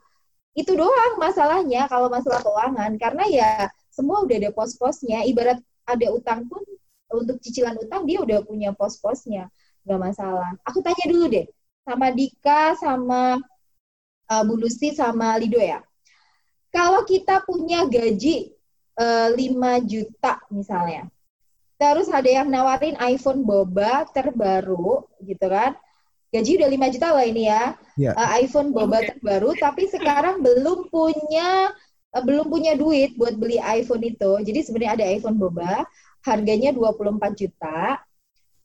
[0.59, 3.50] itu doang masalahnya kalau masalah keuangan karena ya
[3.94, 6.62] semua udah ada pos-posnya ibarat ada utang pun
[7.11, 9.46] untuk cicilan utang dia udah punya pos-posnya
[9.87, 11.46] nggak masalah aku tanya dulu deh
[11.90, 13.42] sama Dika sama
[14.31, 15.83] uh, Bu Lucy sama Lido ya
[16.70, 18.55] kalau kita punya gaji
[18.94, 21.11] uh, eh, 5 juta misalnya
[21.74, 25.74] terus ada yang nawarin iPhone boba terbaru gitu kan
[26.31, 27.74] gaji udah 5 juta lah ini ya.
[27.98, 28.14] Yeah.
[28.14, 29.07] Uh, iPhone boba okay.
[29.14, 31.74] terbaru tapi sekarang belum punya
[32.14, 34.38] uh, belum punya duit buat beli iPhone itu.
[34.46, 35.85] Jadi sebenarnya ada iPhone boba,
[36.22, 37.98] harganya 24 juta.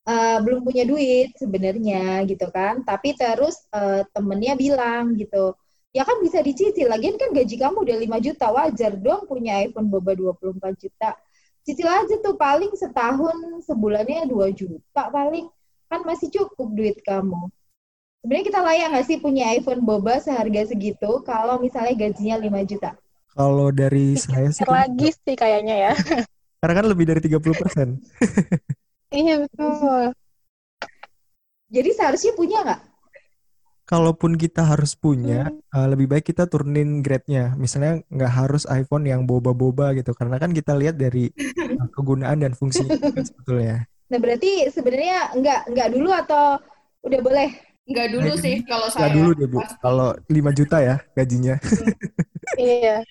[0.06, 2.86] Uh, belum punya duit sebenarnya gitu kan.
[2.86, 5.58] Tapi terus uh, temennya bilang gitu,
[5.96, 6.92] ya kan bisa dicicil.
[6.92, 11.18] Lagian kan gaji kamu udah 5 juta, wajar dong punya iPhone boba 24 juta.
[11.66, 15.50] Cicil aja tuh paling setahun sebulannya 2 juta paling
[15.90, 17.50] kan masih cukup duit kamu.
[18.22, 22.92] Sebenarnya kita layak nggak sih punya iPhone boba seharga segitu kalau misalnya gajinya 5 juta?
[23.34, 25.94] Kalau dari Pikir saya sih lagi sih kayaknya ya.
[26.62, 27.88] Karena kan lebih dari 30 persen.
[29.16, 30.12] iya betul.
[31.72, 32.82] Jadi seharusnya punya nggak?
[33.86, 35.62] Kalaupun kita harus punya, Hmm.
[35.70, 37.54] uh, lebih baik kita turunin grade-nya.
[37.54, 42.58] Misalnya nggak harus iPhone yang boba-boba gitu, karena kan kita lihat dari uh, kegunaan dan
[42.58, 43.86] fungsinya kan sebetulnya.
[44.10, 46.58] Nah berarti sebenarnya nggak nggak dulu atau
[47.02, 47.50] udah boleh?
[47.86, 49.14] Nggak dulu Nah, sih kalau Nggak saya.
[49.14, 51.56] dulu deh Bu, kalau 5 juta ya gajinya.
[52.58, 53.02] Iya.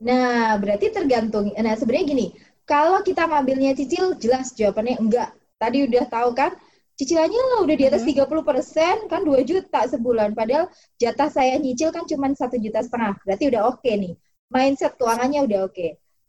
[0.00, 1.52] Nah berarti tergantung.
[1.52, 2.26] Nah sebenarnya gini,
[2.64, 5.30] kalau kita ngambilnya cicil jelas jawabannya enggak.
[5.56, 6.52] Tadi udah tahu kan?
[6.96, 10.32] Cicilannya lah udah di atas 30% kan 2 juta sebulan.
[10.32, 13.20] Padahal jatah saya nyicil kan cuma satu juta setengah.
[13.24, 14.16] Berarti udah oke nih.
[14.48, 15.86] Mindset keuangannya udah oke.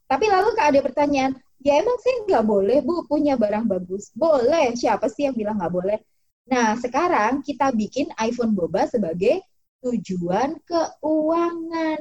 [0.08, 1.32] Tapi lalu kalau ada pertanyaan,
[1.64, 4.12] ya emang saya nggak boleh bu punya barang bagus.
[4.12, 6.00] Boleh, siapa sih yang bilang nggak boleh?
[6.48, 9.44] Nah sekarang kita bikin iPhone Boba sebagai
[9.84, 12.00] tujuan keuangan.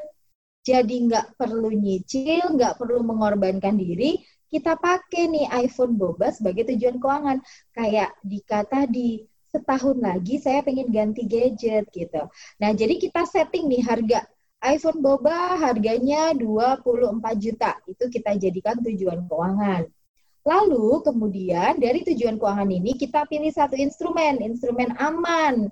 [0.66, 4.18] Jadi nggak perlu nyicil, nggak perlu mengorbankan diri,
[4.52, 7.38] kita pakai nih iPhone Boba sebagai tujuan keuangan.
[7.74, 12.28] Kayak Dika tadi, setahun lagi saya pengen ganti gadget gitu.
[12.60, 14.20] Nah, jadi kita setting nih harga
[14.64, 17.76] iPhone Boba harganya 24 juta.
[17.84, 19.84] Itu kita jadikan tujuan keuangan.
[20.46, 25.66] Lalu kemudian dari tujuan keuangan ini kita pilih satu instrumen, instrumen aman.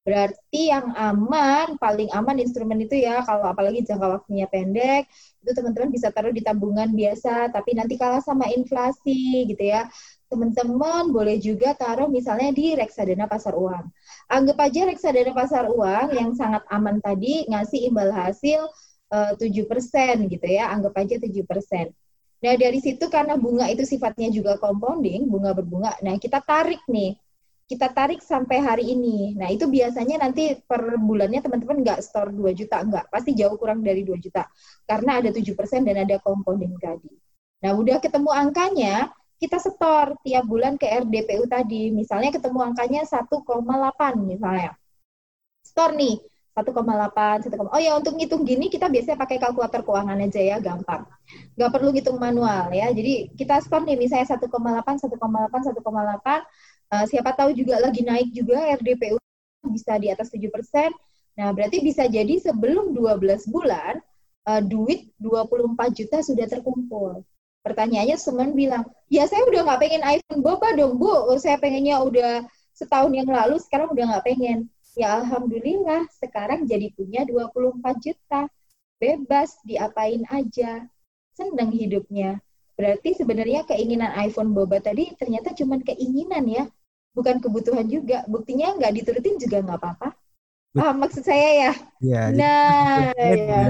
[0.00, 5.04] Berarti yang aman, paling aman instrumen itu ya, kalau apalagi jangka waktunya pendek,
[5.40, 9.88] itu teman-teman bisa taruh di tabungan biasa, tapi nanti kalah sama inflasi gitu ya.
[10.28, 13.88] Teman-teman boleh juga taruh misalnya di reksadana pasar uang.
[14.30, 18.68] Anggap aja reksadana pasar uang yang sangat aman tadi ngasih imbal hasil
[19.10, 21.88] eh, 7% gitu ya, anggap aja 7%.
[22.40, 25.92] Nah, dari situ karena bunga itu sifatnya juga compounding, bunga berbunga.
[26.00, 27.16] Nah, kita tarik nih
[27.70, 29.38] kita tarik sampai hari ini.
[29.38, 33.06] Nah, itu biasanya nanti per bulannya teman-teman nggak store 2 juta, nggak.
[33.14, 34.42] Pasti jauh kurang dari 2 juta.
[34.82, 37.14] Karena ada 7% dan ada compounding tadi.
[37.62, 41.94] Nah, udah ketemu angkanya, kita setor tiap bulan ke RDPU tadi.
[41.94, 44.74] Misalnya ketemu angkanya 1,8 misalnya.
[45.62, 46.18] Store nih,
[46.50, 51.06] 1,8, 1, oh ya untuk ngitung gini kita biasanya pakai kalkulator keuangan aja ya, gampang.
[51.54, 52.90] Nggak perlu ngitung manual ya.
[52.90, 54.50] Jadi kita store nih misalnya 1,8,
[55.06, 56.42] 1,8, 1,8,
[56.90, 59.14] Uh, siapa tahu juga lagi naik juga RDPU
[59.70, 60.90] bisa di atas 7%.
[61.38, 64.02] Nah, berarti bisa jadi sebelum 12 bulan
[64.50, 67.22] uh, duit 24 juta sudah terkumpul.
[67.60, 72.48] Pertanyaannya semen bilang, ya saya udah nggak pengen iPhone boba dong bu, saya pengennya udah
[72.72, 74.58] setahun yang lalu, sekarang udah nggak pengen.
[74.98, 78.50] Ya Alhamdulillah, sekarang jadi punya 24 juta.
[79.00, 80.84] Bebas, diapain aja.
[81.36, 82.40] Seneng hidupnya.
[82.76, 86.64] Berarti sebenarnya keinginan iPhone boba tadi ternyata cuma keinginan ya,
[87.16, 88.24] bukan kebutuhan juga.
[88.30, 90.08] Buktinya nggak diturutin juga nggak apa-apa.
[90.76, 91.72] Paham maksud saya ya?
[92.02, 93.36] Iya, jadi Nah, ya.
[93.50, 93.60] ya.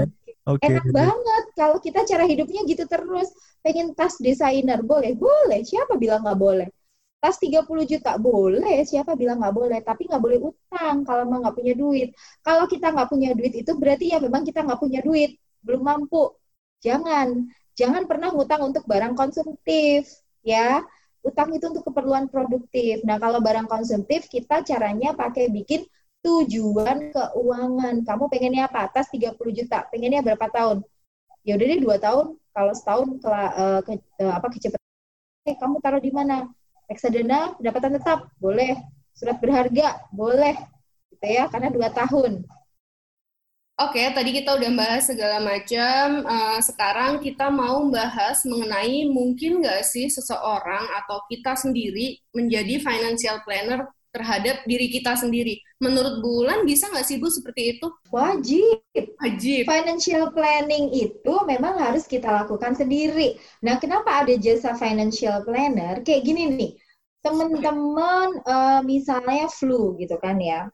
[0.49, 0.65] Oke.
[0.67, 3.29] Enak banget kalau kita cara hidupnya gitu terus.
[3.65, 5.13] Pengen tas desainer, boleh?
[5.17, 5.61] Boleh.
[5.65, 6.67] Siapa bilang nggak boleh?
[7.21, 8.81] Tas 30 juta, boleh.
[8.85, 9.79] Siapa bilang nggak boleh?
[9.85, 12.09] Tapi nggak boleh utang kalau emang nggak punya duit.
[12.45, 15.37] Kalau kita nggak punya duit itu berarti ya memang kita nggak punya duit.
[15.65, 16.17] Belum mampu.
[16.85, 17.27] Jangan.
[17.79, 20.09] Jangan pernah ngutang untuk barang konsumtif.
[20.41, 20.81] Ya,
[21.21, 23.01] utang itu untuk keperluan produktif.
[23.05, 25.85] Nah, kalau barang konsumtif, kita caranya pakai bikin
[26.25, 28.05] tujuan keuangan.
[28.05, 28.89] Kamu pengennya apa?
[28.89, 29.85] Atas 30 juta.
[29.89, 30.85] Pengennya berapa tahun?
[31.41, 32.37] Ya udah deh dua tahun.
[32.51, 34.89] Kalau setahun ke, uh, ke uh, apa kecepatan
[35.49, 36.45] eh, kamu taruh di mana?
[36.85, 38.77] Reksadana pendapatan tetap boleh.
[39.17, 40.57] Surat berharga boleh.
[41.13, 42.45] Gitu ya, karena dua tahun.
[43.79, 46.21] Oke, tadi kita udah bahas segala macam.
[46.27, 53.41] Uh, sekarang kita mau bahas mengenai mungkin nggak sih seseorang atau kita sendiri menjadi financial
[53.41, 55.57] planner terhadap diri kita sendiri.
[55.79, 57.87] Menurut Bulan bisa nggak sih Bu seperti itu?
[58.11, 58.83] Wajib.
[59.23, 59.65] Wajib.
[59.65, 63.39] Financial planning itu memang harus kita lakukan sendiri.
[63.65, 66.03] Nah, kenapa ada jasa financial planner?
[66.05, 66.71] Kayak gini nih,
[67.25, 70.69] teman-teman uh, misalnya flu gitu kan ya.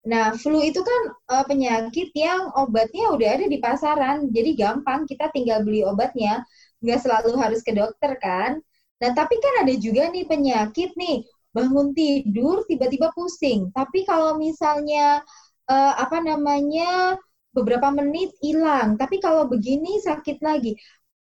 [0.00, 5.28] Nah, flu itu kan uh, penyakit yang obatnya udah ada di pasaran, jadi gampang kita
[5.28, 6.40] tinggal beli obatnya,
[6.80, 8.56] nggak selalu harus ke dokter kan.
[9.00, 13.68] Nah, tapi kan ada juga nih penyakit nih, bangun tidur tiba-tiba pusing.
[13.76, 15.20] Tapi kalau misalnya
[15.68, 17.20] uh, apa namanya
[17.52, 20.76] beberapa menit hilang, tapi kalau begini sakit lagi.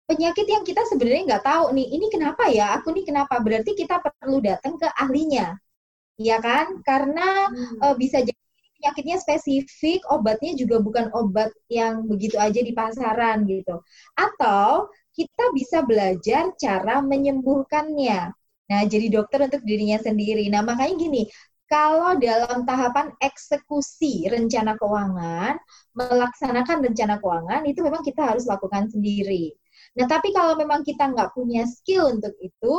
[0.08, 2.78] Penyakit yang kita sebenarnya nggak tahu nih, ini kenapa ya?
[2.80, 3.44] Aku nih kenapa?
[3.44, 5.52] Berarti kita perlu datang ke ahlinya,
[6.16, 6.80] ya kan?
[6.80, 7.76] Karena hmm.
[7.84, 8.40] uh, bisa jadi
[8.78, 13.82] penyakitnya spesifik, obatnya juga bukan obat yang begitu aja di pasaran gitu.
[14.14, 18.30] Atau kita bisa belajar cara menyembuhkannya.
[18.68, 20.46] Nah, jadi dokter untuk dirinya sendiri.
[20.46, 21.22] Nah, makanya gini,
[21.68, 25.58] kalau dalam tahapan eksekusi rencana keuangan,
[25.98, 29.52] melaksanakan rencana keuangan, itu memang kita harus lakukan sendiri.
[29.98, 32.74] Nah, tapi kalau memang kita nggak punya skill untuk itu,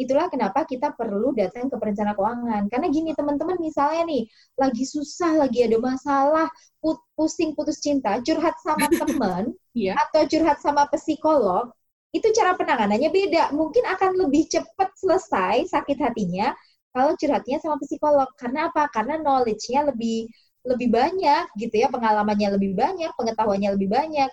[0.00, 2.66] Itulah kenapa kita perlu datang ke perencana keuangan.
[2.72, 4.22] Karena gini teman-teman misalnya nih,
[4.56, 6.48] lagi susah, lagi ada masalah,
[6.80, 9.96] put, pusing putus cinta, curhat sama teman Iya.
[9.96, 11.72] atau curhat sama psikolog,
[12.12, 13.42] itu cara penanganannya beda.
[13.56, 16.52] Mungkin akan lebih cepat selesai sakit hatinya
[16.92, 18.28] kalau curhatnya sama psikolog.
[18.36, 18.88] Karena apa?
[18.92, 20.28] Karena knowledge-nya lebih
[20.62, 24.30] lebih banyak gitu ya, pengalamannya lebih banyak, pengetahuannya lebih banyak.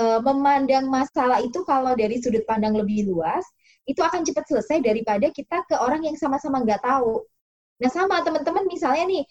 [0.00, 3.44] E, memandang masalah itu kalau dari sudut pandang lebih luas,
[3.88, 7.22] itu akan cepat selesai daripada kita ke orang yang sama-sama nggak tahu.
[7.82, 9.22] Nah sama teman-teman misalnya nih,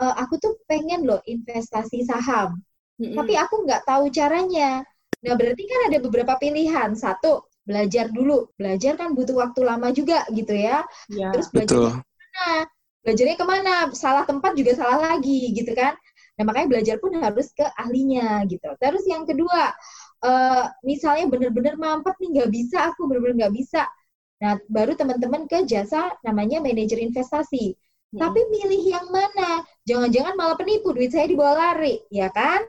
[0.00, 2.56] e, aku tuh pengen loh investasi saham,
[2.96, 3.16] Mm-mm.
[3.16, 4.80] tapi aku nggak tahu caranya.
[5.24, 6.96] Nah berarti kan ada beberapa pilihan.
[6.96, 8.48] Satu, belajar dulu.
[8.56, 10.80] Belajar kan butuh waktu lama juga gitu ya.
[11.12, 11.36] Iya.
[11.36, 11.90] Terus belajar Betul.
[11.92, 12.48] ke mana?
[13.04, 13.74] Belajarnya ke mana?
[13.92, 15.92] Salah tempat juga salah lagi gitu kan.
[16.38, 18.70] Nah makanya belajar pun harus ke ahlinya gitu.
[18.78, 19.74] Terus yang kedua,
[20.24, 23.82] eh, misalnya bener-bener mampet nih nggak bisa, aku bener-bener nggak bisa.
[24.42, 27.74] Nah baru teman-teman ke jasa namanya manajer investasi.
[28.08, 28.20] Mm-mm.
[28.22, 29.62] Tapi milih yang mana?
[29.84, 32.64] Jangan-jangan malah penipu, duit saya dibawa lari, ya kan?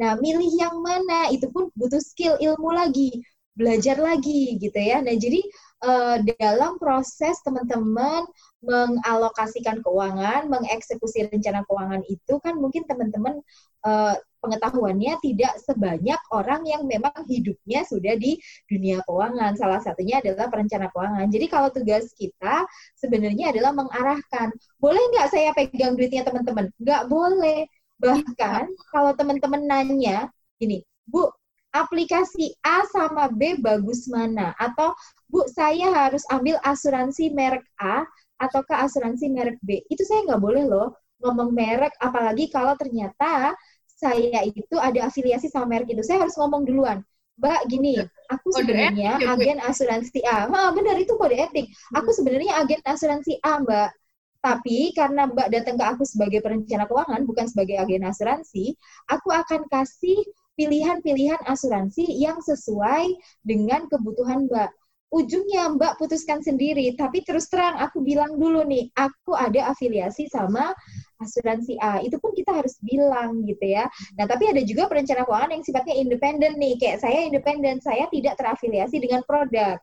[0.00, 1.30] Nah, milih yang mana?
[1.32, 3.22] Itu pun butuh skill, ilmu lagi,
[3.56, 5.00] belajar lagi, gitu ya.
[5.00, 5.40] Nah, jadi
[5.88, 8.26] eh, dalam proses teman-teman
[8.64, 13.40] mengalokasikan keuangan, mengeksekusi rencana keuangan itu kan mungkin teman-teman
[13.86, 14.14] eh,
[14.44, 18.36] pengetahuannya tidak sebanyak orang yang memang hidupnya sudah di
[18.68, 19.56] dunia keuangan.
[19.56, 21.26] Salah satunya adalah perencana keuangan.
[21.32, 22.68] Jadi kalau tugas kita
[23.00, 24.52] sebenarnya adalah mengarahkan.
[24.76, 26.68] Boleh nggak saya pegang duitnya teman-teman?
[26.76, 27.64] Nggak boleh.
[27.96, 30.28] Bahkan kalau teman-teman nanya,
[30.60, 31.32] gini, Bu,
[31.72, 34.52] aplikasi A sama B bagus mana?
[34.60, 34.92] Atau
[35.32, 38.04] Bu, saya harus ambil asuransi merek A
[38.38, 39.80] ataukah asuransi merek B?
[39.88, 40.88] Itu saya nggak boleh loh
[41.24, 43.56] ngomong merek, apalagi kalau ternyata
[43.94, 46.02] saya itu ada afiliasi sama merek itu.
[46.02, 47.00] Saya harus ngomong duluan.
[47.34, 47.98] Mbak, gini,
[48.30, 50.46] aku sebenarnya ya, agen asuransi A.
[50.46, 51.66] Ha, benar itu kode etik.
[51.90, 53.90] Aku sebenarnya agen asuransi A, Mbak.
[54.38, 58.78] Tapi karena Mbak datang ke aku sebagai perencana keuangan, bukan sebagai agen asuransi,
[59.10, 60.20] aku akan kasih
[60.54, 64.70] pilihan-pilihan asuransi yang sesuai dengan kebutuhan Mbak.
[65.14, 70.74] Ujungnya Mbak putuskan sendiri, tapi terus terang aku bilang dulu nih, aku ada afiliasi sama
[71.20, 72.00] asuransi A.
[72.02, 73.86] Itu pun kita harus bilang gitu ya.
[74.18, 76.74] Nah, tapi ada juga perencana keuangan yang sifatnya independen nih.
[76.80, 79.78] Kayak saya independen, saya tidak terafiliasi dengan produk.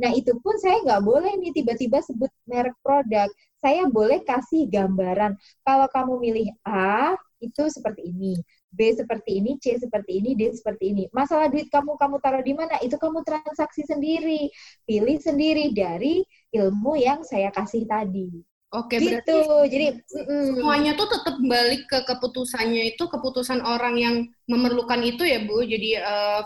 [0.00, 3.28] Nah, itu pun saya nggak boleh nih tiba-tiba sebut merek produk.
[3.62, 5.38] Saya boleh kasih gambaran.
[5.62, 8.34] Kalau kamu milih A, itu seperti ini.
[8.72, 11.04] B seperti ini, C seperti ini, D seperti ini.
[11.12, 12.80] Masalah duit kamu, kamu taruh di mana?
[12.80, 14.48] Itu kamu transaksi sendiri.
[14.88, 16.24] Pilih sendiri dari
[16.56, 18.51] ilmu yang saya kasih tadi.
[18.72, 19.32] Oke, gitu.
[19.32, 19.32] berarti
[19.72, 20.44] Jadi, mm-mm.
[20.48, 24.14] semuanya tuh tetap balik ke keputusannya itu keputusan orang yang
[24.48, 25.60] memerlukan itu ya Bu.
[25.72, 25.88] Jadi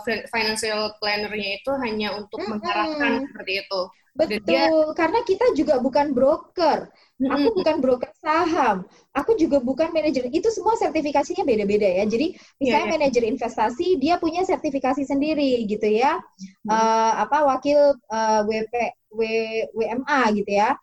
[0.05, 2.51] fin- financial planner-nya itu hanya untuk Mm-mm.
[2.51, 3.81] mengarahkan seperti itu.
[4.17, 4.43] betul.
[4.49, 6.79] dia- Karena kita juga bukan broker.
[7.27, 7.55] Aku Mm-mm.
[7.57, 8.87] bukan broker saham.
[9.11, 10.31] Aku juga bukan manajer.
[10.31, 12.03] Itu semua sertifikasinya beda-beda ya.
[12.07, 12.95] Jadi misalnya Iya, iya.
[12.95, 16.15] manajer investasi dia punya sertifikasi sendiri gitu ya.
[16.63, 16.69] Hmm.
[16.71, 18.73] Eh, apa wakil eh, WP
[19.15, 20.75] W- WMA gitu ya.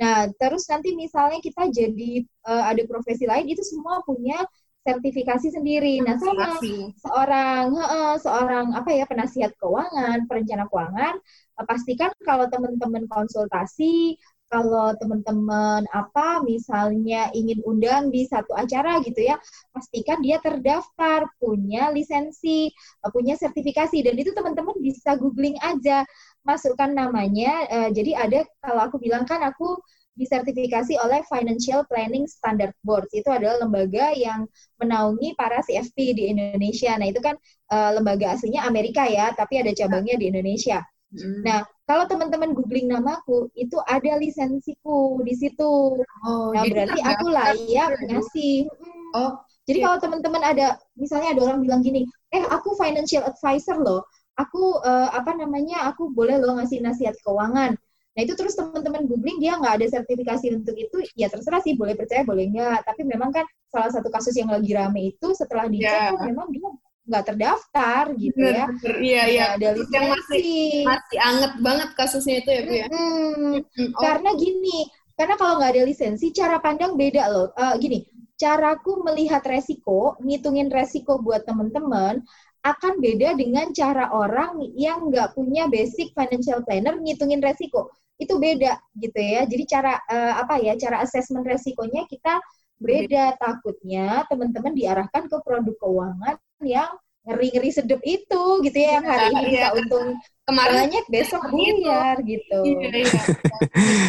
[0.00, 4.40] Nah, terus nanti misalnya kita jadi eh, ada profesi lain itu semua punya
[4.80, 6.00] sertifikasi sendiri.
[6.00, 6.56] Nah, sama
[6.96, 11.14] seorang heeh, seorang apa ya penasihat keuangan, perencana keuangan,
[11.60, 14.16] eh, pastikan kalau teman-teman konsultasi,
[14.50, 19.38] kalau teman-teman apa misalnya ingin undang di satu acara gitu ya,
[19.70, 24.00] pastikan dia terdaftar, punya lisensi, eh, punya sertifikasi.
[24.02, 26.02] Dan itu teman-teman bisa googling aja,
[26.46, 27.68] masukkan namanya.
[27.68, 29.78] eh, jadi ada kalau aku bilang kan aku
[30.18, 33.08] disertifikasi oleh Financial Planning Standard Board.
[33.14, 34.44] Itu adalah lembaga yang
[34.76, 36.92] menaungi para CFP di Indonesia.
[37.00, 37.36] Nah, itu kan
[37.72, 40.84] eh, lembaga aslinya Amerika ya, tapi ada cabangnya di Indonesia.
[41.10, 41.42] Mm.
[41.42, 41.60] Nah,
[41.90, 45.98] kalau teman-teman googling namaku, itu ada lisensiku di situ.
[46.22, 48.70] Oh, Nah, berarti aku layak ngasih.
[49.18, 52.02] Oh, Jadi kalau teman-teman ada, misalnya ada orang bilang gini,
[52.34, 54.02] eh aku financial advisor loh,
[54.42, 57.72] aku eh, apa namanya, aku boleh loh ngasih nasihat keuangan.
[58.14, 61.94] Nah itu terus teman-teman googling dia nggak ada sertifikasi untuk itu, ya terserah sih boleh
[62.00, 62.78] percaya boleh nggak.
[62.88, 66.10] Tapi memang kan salah satu kasus yang lagi rame itu setelah dicek Ya.
[66.10, 66.68] kan memang dia
[67.08, 68.64] nggak terdaftar gitu ya.
[68.66, 68.96] bener-bener.
[69.08, 69.44] Iya, iya.
[69.56, 70.86] Ada Kasus yang masih lisensi.
[70.86, 72.88] masih anget banget kasusnya itu ya, Bu ya.
[72.90, 73.64] Mm-mm.
[73.78, 74.78] Mm, oh, Karena gini,
[75.18, 77.46] karena kalau nggak ada lisensi, cara pandang beda loh.
[77.54, 77.98] Eh, gini,
[78.40, 82.24] caraku melihat resiko, ngitungin resiko buat teman-teman,
[82.60, 87.88] akan beda dengan cara orang yang nggak punya basic financial planner ngitungin resiko.
[88.20, 89.48] Itu beda gitu ya.
[89.48, 92.36] Jadi cara eh, apa ya, cara assessment resikonya kita
[92.76, 93.40] beda.
[93.40, 96.92] Takutnya teman-teman diarahkan ke produk keuangan yang
[97.24, 100.16] ngeri-ngeri sedep itu gitu ya yang hari ini bisa untung
[100.48, 102.58] Kemarin banyak besok buyar gitu.
[102.66, 103.22] Iya, iya.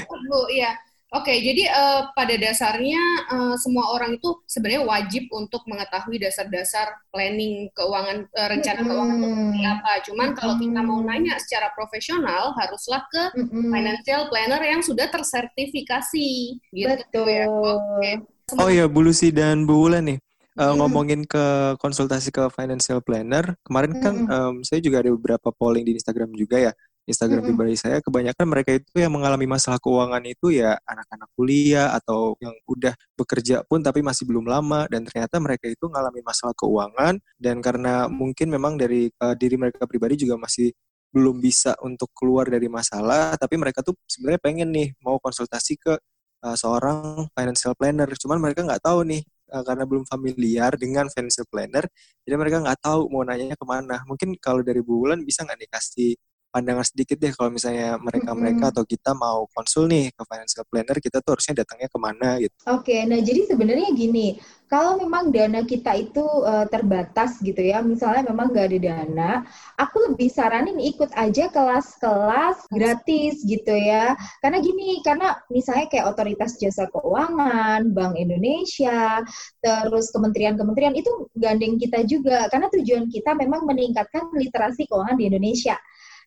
[0.32, 0.72] Bu, iya.
[1.12, 3.03] Oke, jadi eh, pada dasarnya
[3.36, 9.28] eh, semua orang itu sebenarnya wajib untuk mengetahui dasar-dasar planning keuangan, eh, rencana keuangan itu
[9.28, 9.76] seperti Mm-mm.
[9.76, 9.91] apa.
[10.07, 13.76] Cuman kalau kita mau nanya secara profesional, haruslah ke Mm-mm.
[13.76, 16.30] financial planner yang sudah tersertifikasi,
[16.72, 17.28] gitu Betul.
[17.28, 17.45] ya.
[17.51, 18.12] Oke.
[18.55, 20.20] Oh iya, Bu Lucy dan Bu Wulan nih.
[20.51, 20.84] Mm.
[20.84, 25.95] ngomongin ke konsultasi ke financial planner, kemarin kan em, saya juga ada beberapa polling di
[25.95, 26.72] Instagram juga ya.
[27.10, 27.49] Instagram Mm-mm.
[27.58, 32.54] pribadi saya, kebanyakan mereka itu yang mengalami masalah keuangan itu ya anak-anak kuliah atau yang
[32.70, 37.58] udah bekerja pun tapi masih belum lama dan ternyata mereka itu mengalami masalah keuangan dan
[37.60, 40.70] karena mungkin memang dari eh, diri mereka pribadi juga masih
[41.12, 45.93] belum bisa untuk keluar dari masalah, tapi mereka tuh sebenarnya pengen nih mau konsultasi ke
[46.41, 48.08] uh, seorang financial planner.
[48.16, 49.22] Cuman mereka nggak tahu nih
[49.52, 51.84] uh, karena belum familiar dengan financial planner,
[52.24, 54.02] jadi mereka nggak tahu mau nanyanya ke mana.
[54.08, 56.12] Mungkin kalau dari Bu Wulan bisa nggak nih kasih
[56.52, 61.24] pandangan sedikit deh kalau misalnya mereka-mereka atau kita mau konsul nih ke financial planner, kita
[61.24, 62.56] tuh harusnya datangnya ke mana gitu.
[62.68, 64.36] Oke, nah jadi sebenarnya gini,
[64.68, 69.32] kalau memang dana kita itu eh, terbatas gitu ya, misalnya memang nggak ada dana,
[69.80, 74.16] aku lebih saranin ikut aja kelas-kelas gratis gitu ya.
[74.43, 79.24] Karena gini, karena misalnya kayak Otoritas Jasa Keuangan, Bank Indonesia,
[79.64, 85.80] terus kementerian-kementerian itu gandeng kita juga, karena tujuan kita memang meningkatkan literasi keuangan di Indonesia.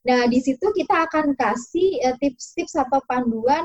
[0.05, 3.65] Nah, di situ kita akan kasih eh, tips-tips atau panduan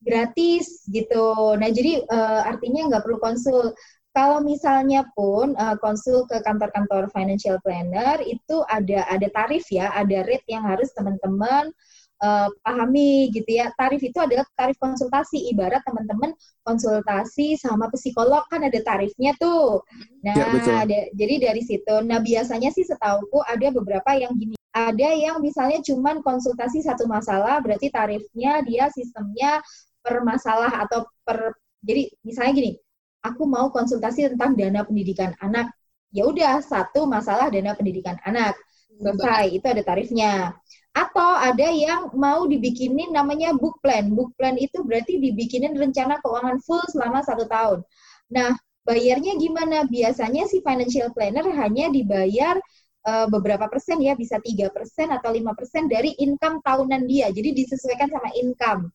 [0.00, 1.56] gratis gitu.
[1.60, 3.74] Nah, jadi eh, artinya nggak perlu konsul.
[4.14, 10.22] Kalau misalnya pun eh, konsul ke kantor-kantor financial planner itu ada ada tarif ya, ada
[10.26, 11.70] rate yang harus teman-teman
[12.22, 13.66] eh, pahami gitu ya.
[13.74, 15.50] Tarif itu adalah tarif konsultasi.
[15.52, 16.30] Ibarat teman-teman
[16.66, 19.82] konsultasi sama psikolog kan ada tarifnya tuh.
[20.22, 20.74] Nah, Ya, betul.
[20.84, 21.94] ada- jadi dari situ.
[22.04, 24.59] Nah, biasanya sih setauku ada beberapa yang gini.
[24.70, 29.58] Ada yang misalnya cuman konsultasi satu masalah, berarti tarifnya dia sistemnya
[29.98, 32.72] per masalah atau per jadi misalnya gini,
[33.24, 35.72] aku mau konsultasi tentang dana pendidikan anak.
[36.10, 38.58] Ya udah satu masalah dana pendidikan anak.
[39.00, 40.32] Selesai, itu ada tarifnya.
[40.92, 44.12] Atau ada yang mau dibikinin namanya book plan.
[44.12, 47.80] Book plan itu berarti dibikinin rencana keuangan full selama satu tahun.
[48.28, 48.52] Nah,
[48.84, 49.88] bayarnya gimana?
[49.88, 52.60] Biasanya si financial planner hanya dibayar
[53.06, 57.28] eh, beberapa persen ya, bisa tiga persen atau lima persen dari income tahunan dia.
[57.32, 58.90] Jadi disesuaikan sama income.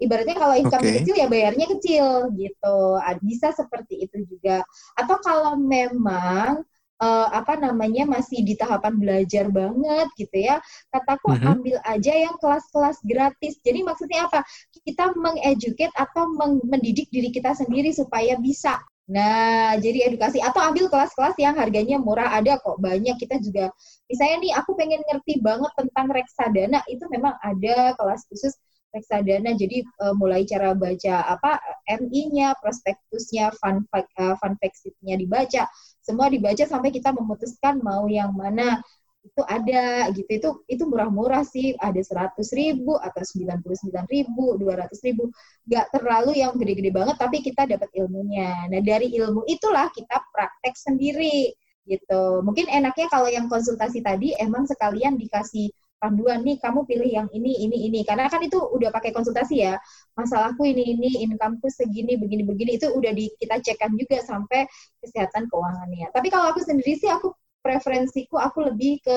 [0.00, 0.96] Ibaratnya kalau income Oke.
[1.04, 2.76] kecil ya bayarnya kecil gitu.
[3.20, 4.64] Bisa seperti itu juga.
[4.96, 6.64] Atau kalau memang
[7.00, 10.60] eh, apa namanya masih di tahapan belajar banget gitu ya,
[10.92, 11.44] kataku Mhm.
[11.48, 13.56] ambil aja yang kelas-kelas gratis.
[13.64, 14.44] Jadi maksudnya apa?
[14.84, 16.28] Kita mengeducate atau
[16.64, 18.80] mendidik diri kita sendiri supaya bisa.
[19.10, 23.74] Nah, jadi edukasi atau ambil kelas-kelas yang harganya murah ada kok banyak kita juga.
[24.06, 28.54] Misalnya nih aku pengen ngerti banget tentang reksadana itu memang ada kelas khusus
[28.94, 29.50] reksadana.
[29.58, 31.58] Jadi eh, mulai cara baca apa
[31.90, 35.62] MI-nya, prospektusnya, fun fact eh, fun fact dibaca,
[36.06, 38.78] semua dibaca sampai kita memutuskan mau yang mana
[39.20, 40.30] itu ada gitu.
[40.32, 41.76] Itu itu murah-murah sih.
[41.76, 45.28] Ada seratus ribu atau sembilan puluh sembilan ribu dua ratus ribu.
[45.68, 48.68] Nggak terlalu yang gede-gede banget tapi kita dapat ilmunya.
[48.72, 51.52] Nah dari ilmu itulah kita praktek sendiri
[51.84, 52.40] gitu.
[52.46, 55.68] Mungkin enaknya kalau yang konsultasi tadi emang sekalian dikasih
[56.00, 58.00] panduan nih kamu pilih yang ini ini ini.
[58.08, 59.76] Karena kan itu udah pakai konsultasi ya.
[60.16, 62.80] Masalahku ini ini incomeku segini begini begini.
[62.80, 64.64] Itu udah di, kita cekkan juga sampai
[65.04, 66.08] kesehatan keuangannya.
[66.08, 69.16] Tapi kalau aku sendiri sih aku preferensiku aku lebih ke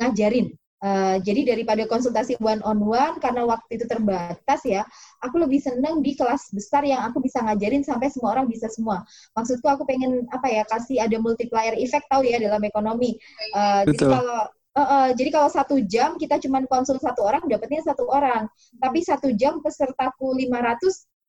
[0.00, 4.82] ngajarin Uh, jadi daripada konsultasi one on one karena waktu itu terbatas ya,
[5.22, 9.06] aku lebih seneng di kelas besar yang aku bisa ngajarin sampai semua orang bisa semua.
[9.38, 13.14] Maksudku aku pengen apa ya kasih ada multiplier effect tahu ya dalam ekonomi.
[13.54, 17.86] Uh, jadi kalau uh, uh, jadi kalau satu jam kita cuma konsul satu orang dapatnya
[17.86, 18.50] satu orang,
[18.82, 20.82] tapi satu jam pesertaku 500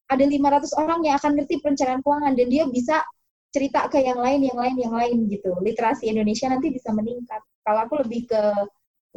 [0.10, 3.06] ada 500 orang yang akan ngerti perencanaan keuangan dan dia bisa
[3.56, 5.52] cerita ke yang lain, yang lain, yang lain gitu.
[5.62, 7.42] Literasi Indonesia nanti bisa meningkat.
[7.66, 8.42] Kalau aku lebih ke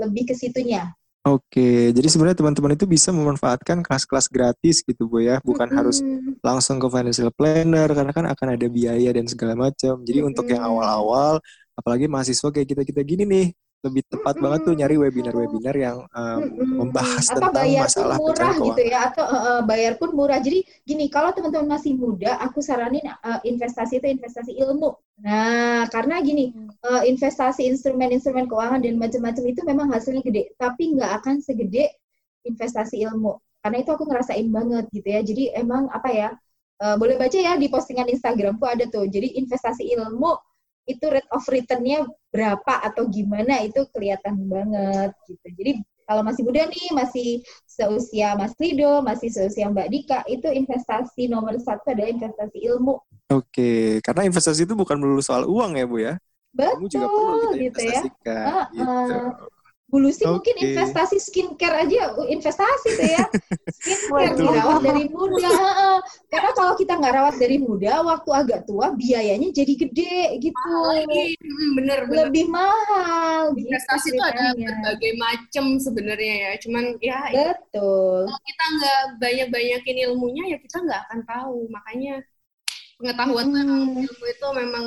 [0.03, 0.83] lebih ke situnya.
[1.27, 5.75] Oke, jadi sebenarnya teman-teman itu bisa memanfaatkan kelas-kelas gratis gitu Bu ya, bukan Mm-mm.
[5.75, 5.99] harus
[6.39, 10.07] langsung ke financial planner karena kan akan ada biaya dan segala macam.
[10.07, 11.43] Jadi untuk yang awal-awal,
[11.75, 13.47] apalagi mahasiswa kayak kita-kita gini nih,
[13.85, 16.41] lebih tepat banget tuh nyari webinar-webinar yang um,
[16.83, 20.39] membahas atau tentang bayar pun masalah murah perencanaan gitu ya atau uh, bayar pun murah.
[20.41, 24.97] Jadi gini kalau teman-teman masih muda aku saranin uh, investasi itu investasi ilmu.
[25.23, 26.51] Nah karena gini
[26.83, 31.93] uh, investasi instrumen-instrumen keuangan dan macam-macam itu memang hasilnya gede tapi nggak akan segede
[32.43, 33.39] investasi ilmu.
[33.63, 35.21] Karena itu aku ngerasain banget gitu ya.
[35.23, 36.29] Jadi emang apa ya
[36.83, 39.07] uh, boleh baca ya di postingan Instagramku ada tuh.
[39.07, 40.35] Jadi investasi ilmu
[40.87, 45.47] itu rate of return-nya berapa atau gimana itu kelihatan banget gitu.
[45.59, 45.73] Jadi
[46.07, 47.29] kalau masih muda nih, masih
[47.67, 53.03] seusia Mas Lido, masih seusia Mbak Dika, itu investasi nomor satu adalah investasi ilmu.
[53.27, 56.15] Oke, karena investasi itu bukan melulu soal uang ya Bu ya?
[56.55, 58.01] Betul, Kamu juga perlu gitu, gitu ya.
[58.23, 59.27] Uh, uh,
[59.97, 60.35] Bulu sih okay.
[60.37, 63.25] mungkin investasi skincare aja, investasi tuh ya.
[63.81, 65.49] Skincare dirawat dari muda.
[66.29, 70.61] Karena kalau kita nggak rawat dari muda, waktu agak tua biayanya jadi gede gitu.
[70.61, 72.29] Hmm, bener, bener.
[72.29, 73.57] Lebih mahal.
[73.57, 76.53] Gitu investasi itu ada berbagai macam sebenarnya ya.
[76.61, 77.21] Cuman ya.
[77.33, 78.29] Betul.
[78.29, 81.59] Kalau kita nggak banyak-banyakin ilmunya, ya kita nggak akan tahu.
[81.73, 82.21] Makanya
[83.01, 84.05] pengetahuan hmm.
[84.05, 84.85] ilmu itu memang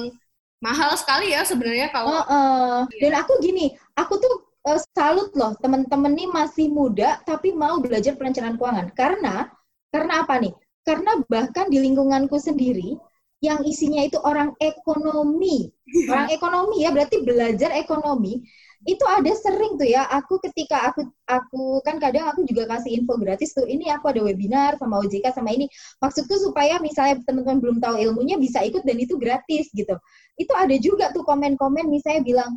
[0.62, 2.22] mahal sekali ya sebenarnya kalau.
[2.30, 2.78] Uh, uh.
[3.02, 8.14] Dan aku gini, aku tuh uh, salut loh teman-teman nih masih muda tapi mau belajar
[8.14, 8.94] perencanaan keuangan.
[8.94, 9.50] Karena
[9.90, 10.54] karena apa nih?
[10.86, 12.98] Karena bahkan di lingkunganku sendiri
[13.40, 15.72] yang isinya itu orang ekonomi.
[16.12, 18.44] Orang ekonomi ya berarti belajar ekonomi.
[18.88, 23.20] Itu ada sering tuh ya, aku ketika aku aku kan kadang aku juga kasih info
[23.20, 23.68] gratis tuh.
[23.68, 25.68] Ini aku ada webinar sama OJK sama ini.
[26.00, 30.00] Maksudku supaya misalnya teman-teman belum tahu ilmunya bisa ikut dan itu gratis gitu.
[30.40, 32.52] Itu ada juga tuh komen-komen misalnya bilang,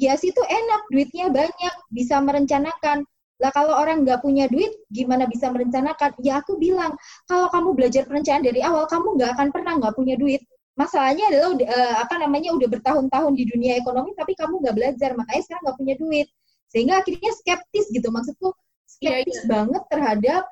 [0.00, 3.04] ya situ enak, duitnya banyak, bisa merencanakan.
[3.40, 6.16] Lah kalau orang nggak punya duit, gimana bisa merencanakan?
[6.24, 6.96] Ya aku bilang,
[7.28, 10.40] kalau kamu belajar perencanaan dari awal, kamu nggak akan pernah nggak punya duit.
[10.76, 15.42] Masalahnya adalah uh, apa namanya udah bertahun-tahun di dunia ekonomi, tapi kamu nggak belajar, makanya
[15.44, 16.28] sekarang nggak punya duit.
[16.72, 18.56] Sehingga akhirnya skeptis gitu, maksudku
[18.88, 19.44] skeptis yeah, yeah.
[19.48, 20.42] banget terhadap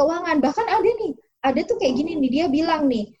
[0.00, 0.36] keuangan.
[0.40, 1.12] Bahkan ada nih,
[1.44, 3.12] ada tuh kayak gini nih, dia bilang nih,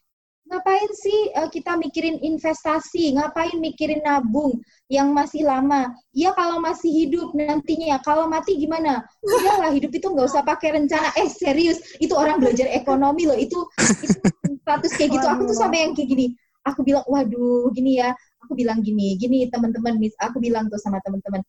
[0.44, 4.60] ngapain sih uh, kita mikirin investasi, ngapain mikirin nabung
[4.92, 5.88] yang masih lama?
[6.12, 9.02] Ya kalau masih hidup nantinya, kalau mati gimana?
[9.24, 11.10] Udahlah hidup itu nggak usah pakai rencana.
[11.16, 13.56] Eh serius, itu orang belajar ekonomi loh, itu,
[14.04, 14.20] itu
[14.60, 15.26] status kayak gitu.
[15.26, 16.26] Aku tuh sampai yang kayak gini,
[16.64, 18.12] aku bilang, waduh gini ya,
[18.44, 21.40] aku bilang gini, gini teman-teman, aku bilang tuh sama teman-teman,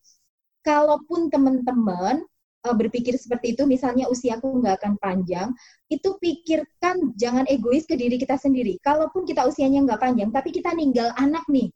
[0.63, 2.23] kalaupun teman-teman
[2.65, 5.49] uh, berpikir seperti itu, misalnya usiaku nggak akan panjang,
[5.87, 8.81] itu pikirkan jangan egois ke diri kita sendiri.
[8.81, 11.69] Kalaupun kita usianya nggak panjang, tapi kita ninggal anak nih,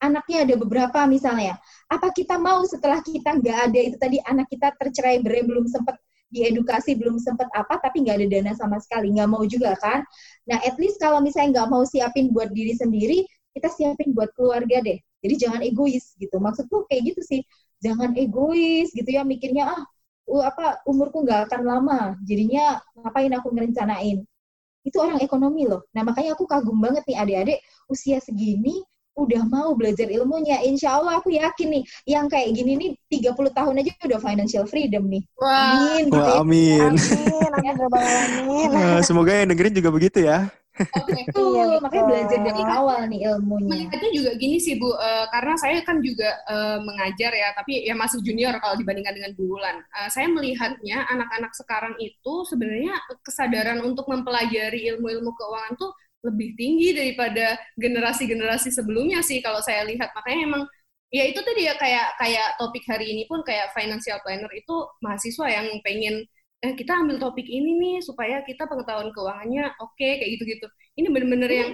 [0.00, 1.58] anaknya ada beberapa misalnya,
[1.90, 5.98] apa kita mau setelah kita nggak ada itu tadi anak kita tercerai berai belum sempat
[6.26, 10.02] diedukasi belum sempat apa tapi nggak ada dana sama sekali nggak mau juga kan?
[10.50, 13.22] Nah at least kalau misalnya nggak mau siapin buat diri sendiri
[13.56, 14.98] kita siapin buat keluarga deh.
[15.24, 16.36] Jadi jangan egois gitu.
[16.36, 17.40] Maksudku kayak gitu sih.
[17.80, 19.82] Jangan egois gitu ya mikirnya ah
[20.28, 24.18] uh, apa umurku nggak akan lama jadinya ngapain aku ngerencanain
[24.86, 27.58] itu orang ekonomi loh nah makanya aku kagum banget nih adik-adik
[27.90, 30.60] usia segini udah mau belajar ilmunya.
[30.62, 35.08] Insya Allah aku yakin nih, yang kayak gini nih 30 tahun aja udah financial freedom
[35.08, 35.24] nih.
[35.40, 35.96] Wah.
[35.96, 36.04] Amin.
[36.12, 36.36] Wah, gitu ya.
[36.44, 36.90] amin.
[36.92, 37.76] Amin.
[38.36, 38.68] amin.
[38.76, 40.52] Nah, semoga yang dengerin juga begitu ya.
[40.76, 41.24] Okay.
[41.56, 43.70] iya, makanya belajar dari awal nih ilmunya.
[43.72, 47.96] Melihatnya juga gini sih Bu, uh, karena saya kan juga uh, mengajar ya, tapi ya
[47.96, 49.80] masih junior kalau dibandingkan dengan bulan.
[49.96, 52.92] Uh, saya melihatnya anak-anak sekarang itu sebenarnya
[53.24, 55.92] kesadaran untuk mempelajari ilmu-ilmu keuangan tuh
[56.24, 60.12] lebih tinggi daripada generasi-generasi sebelumnya sih kalau saya lihat.
[60.12, 60.62] Makanya emang
[61.08, 65.46] ya itu tadi ya kayak kayak topik hari ini pun kayak financial planner itu mahasiswa
[65.48, 66.26] yang pengen
[66.64, 70.66] eh kita ambil topik ini nih supaya kita pengetahuan keuangannya oke okay, kayak gitu-gitu.
[70.96, 71.70] Ini bener-bener yang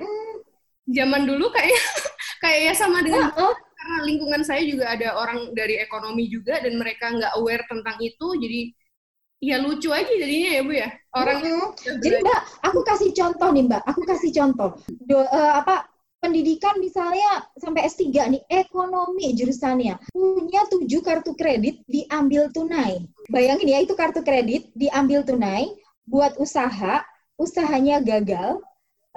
[0.91, 1.71] zaman dulu kayak
[2.43, 3.55] kayak ya sama dengan oh, oh.
[3.55, 8.27] karena lingkungan saya juga ada orang dari ekonomi juga dan mereka nggak aware tentang itu
[8.43, 8.61] jadi
[9.43, 11.99] ya lucu aja jadinya ya bu ya orang mm -hmm.
[11.99, 14.71] jadi mbak aku kasih contoh nih mbak aku kasih contoh
[15.03, 15.92] Do, uh, apa
[16.23, 19.99] pendidikan misalnya sampai S3 nih ekonomi jurusannya.
[20.15, 23.03] Punya tujuh kartu kredit diambil tunai.
[23.27, 25.67] Bayangin ya itu kartu kredit diambil tunai
[26.07, 27.03] buat usaha
[27.35, 28.63] usahanya gagal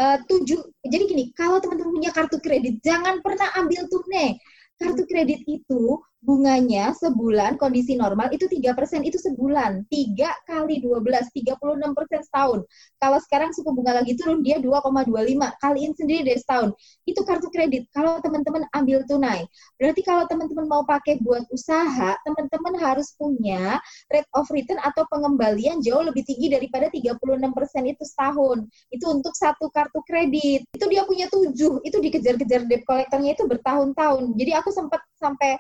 [0.01, 0.65] uh, tujuh.
[0.81, 4.41] Jadi gini kalau teman-teman punya kartu kredit jangan pernah ambil tunai.
[4.81, 9.85] Kartu kredit itu bunganya sebulan kondisi normal itu tiga persen itu sebulan.
[9.93, 12.65] tiga kali dua belas tiga puluh enam persen setahun.
[12.97, 16.73] Kalau sekarang suku bunga lagi turun dia dua koma dua lima kaliin sendiri dari setahun.
[17.05, 19.45] Itu kartu kredit kalau teman-teman ambil tunai.
[19.77, 23.77] Berarti kalau teman-teman mau pakai buat usaha, teman-teman harus punya
[24.09, 28.65] rate of return atau pengembalian jauh lebih tinggi daripada tiga puluh enam persen itu setahun.
[28.89, 30.65] Itu untuk satu kartu kredit.
[30.73, 31.85] Itu dia punya tujuh.
[31.85, 34.33] Itu dikejar-kejar debt collectornya itu bertahun-tahun.
[34.33, 35.59] Jadi aku sempat sampai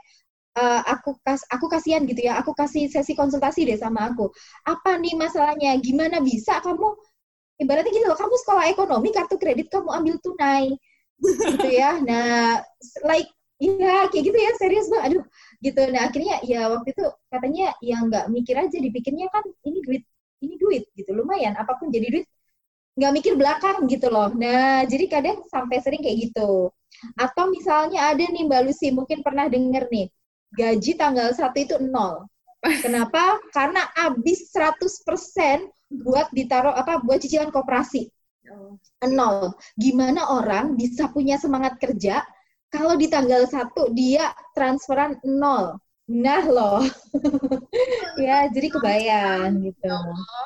[0.59, 4.31] uh, aku kas aku kasihan gitu ya aku kasih sesi konsultasi deh sama aku
[4.67, 6.87] apa nih masalahnya gimana bisa kamu
[7.61, 10.75] ibaratnya gini loh kamu sekolah ekonomi kartu kredit kamu ambil tunai
[11.23, 12.59] gitu ya nah
[13.07, 15.03] like Iya, kayak gitu ya, serius bang.
[15.07, 15.23] Aduh,
[15.63, 15.79] gitu.
[15.87, 20.03] Nah akhirnya ya waktu itu katanya ya nggak mikir aja, dipikirnya kan ini duit,
[20.43, 21.55] ini duit gitu, lumayan.
[21.55, 22.27] Apa pun jadi duit,
[22.97, 24.27] nggak mikir belakang gitu loh.
[24.35, 26.71] Nah jadi kadang sampai sering kayak gitu.
[27.19, 30.05] Atau misalnya ada nih Mbak Lucy, mungkin pernah denger nih,
[30.55, 32.25] gaji tanggal 1 itu nol.
[32.81, 33.37] Kenapa?
[33.53, 35.69] Karena habis 100%
[36.01, 38.09] buat ditaruh apa buat cicilan koperasi.
[39.05, 39.53] Nol.
[39.77, 42.25] Gimana orang bisa punya semangat kerja
[42.73, 45.77] kalau di tanggal 1 dia transferan nol?
[46.05, 46.85] Nah loh,
[48.21, 49.89] ya jadi kebayang gitu.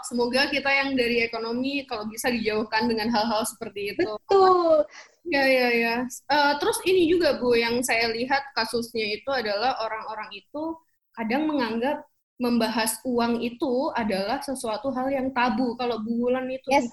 [0.08, 4.08] Semoga kita yang dari ekonomi kalau bisa dijauhkan dengan hal-hal seperti itu.
[4.08, 4.88] Betul.
[5.28, 5.96] Ya ya ya.
[6.32, 10.80] Uh, terus ini juga Bu yang saya lihat kasusnya itu adalah orang-orang itu
[11.12, 12.08] kadang menganggap
[12.40, 15.76] membahas uang itu adalah sesuatu hal yang tabu.
[15.76, 16.88] Kalau bulan itu yes.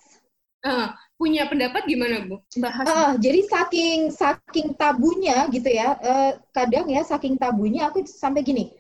[0.67, 2.43] uh, punya pendapat gimana Bu?
[2.59, 2.85] Bahas.
[2.91, 5.95] Uh, jadi saking saking tabunya gitu ya.
[6.03, 8.75] Uh, kadang ya saking tabunya aku sampai gini.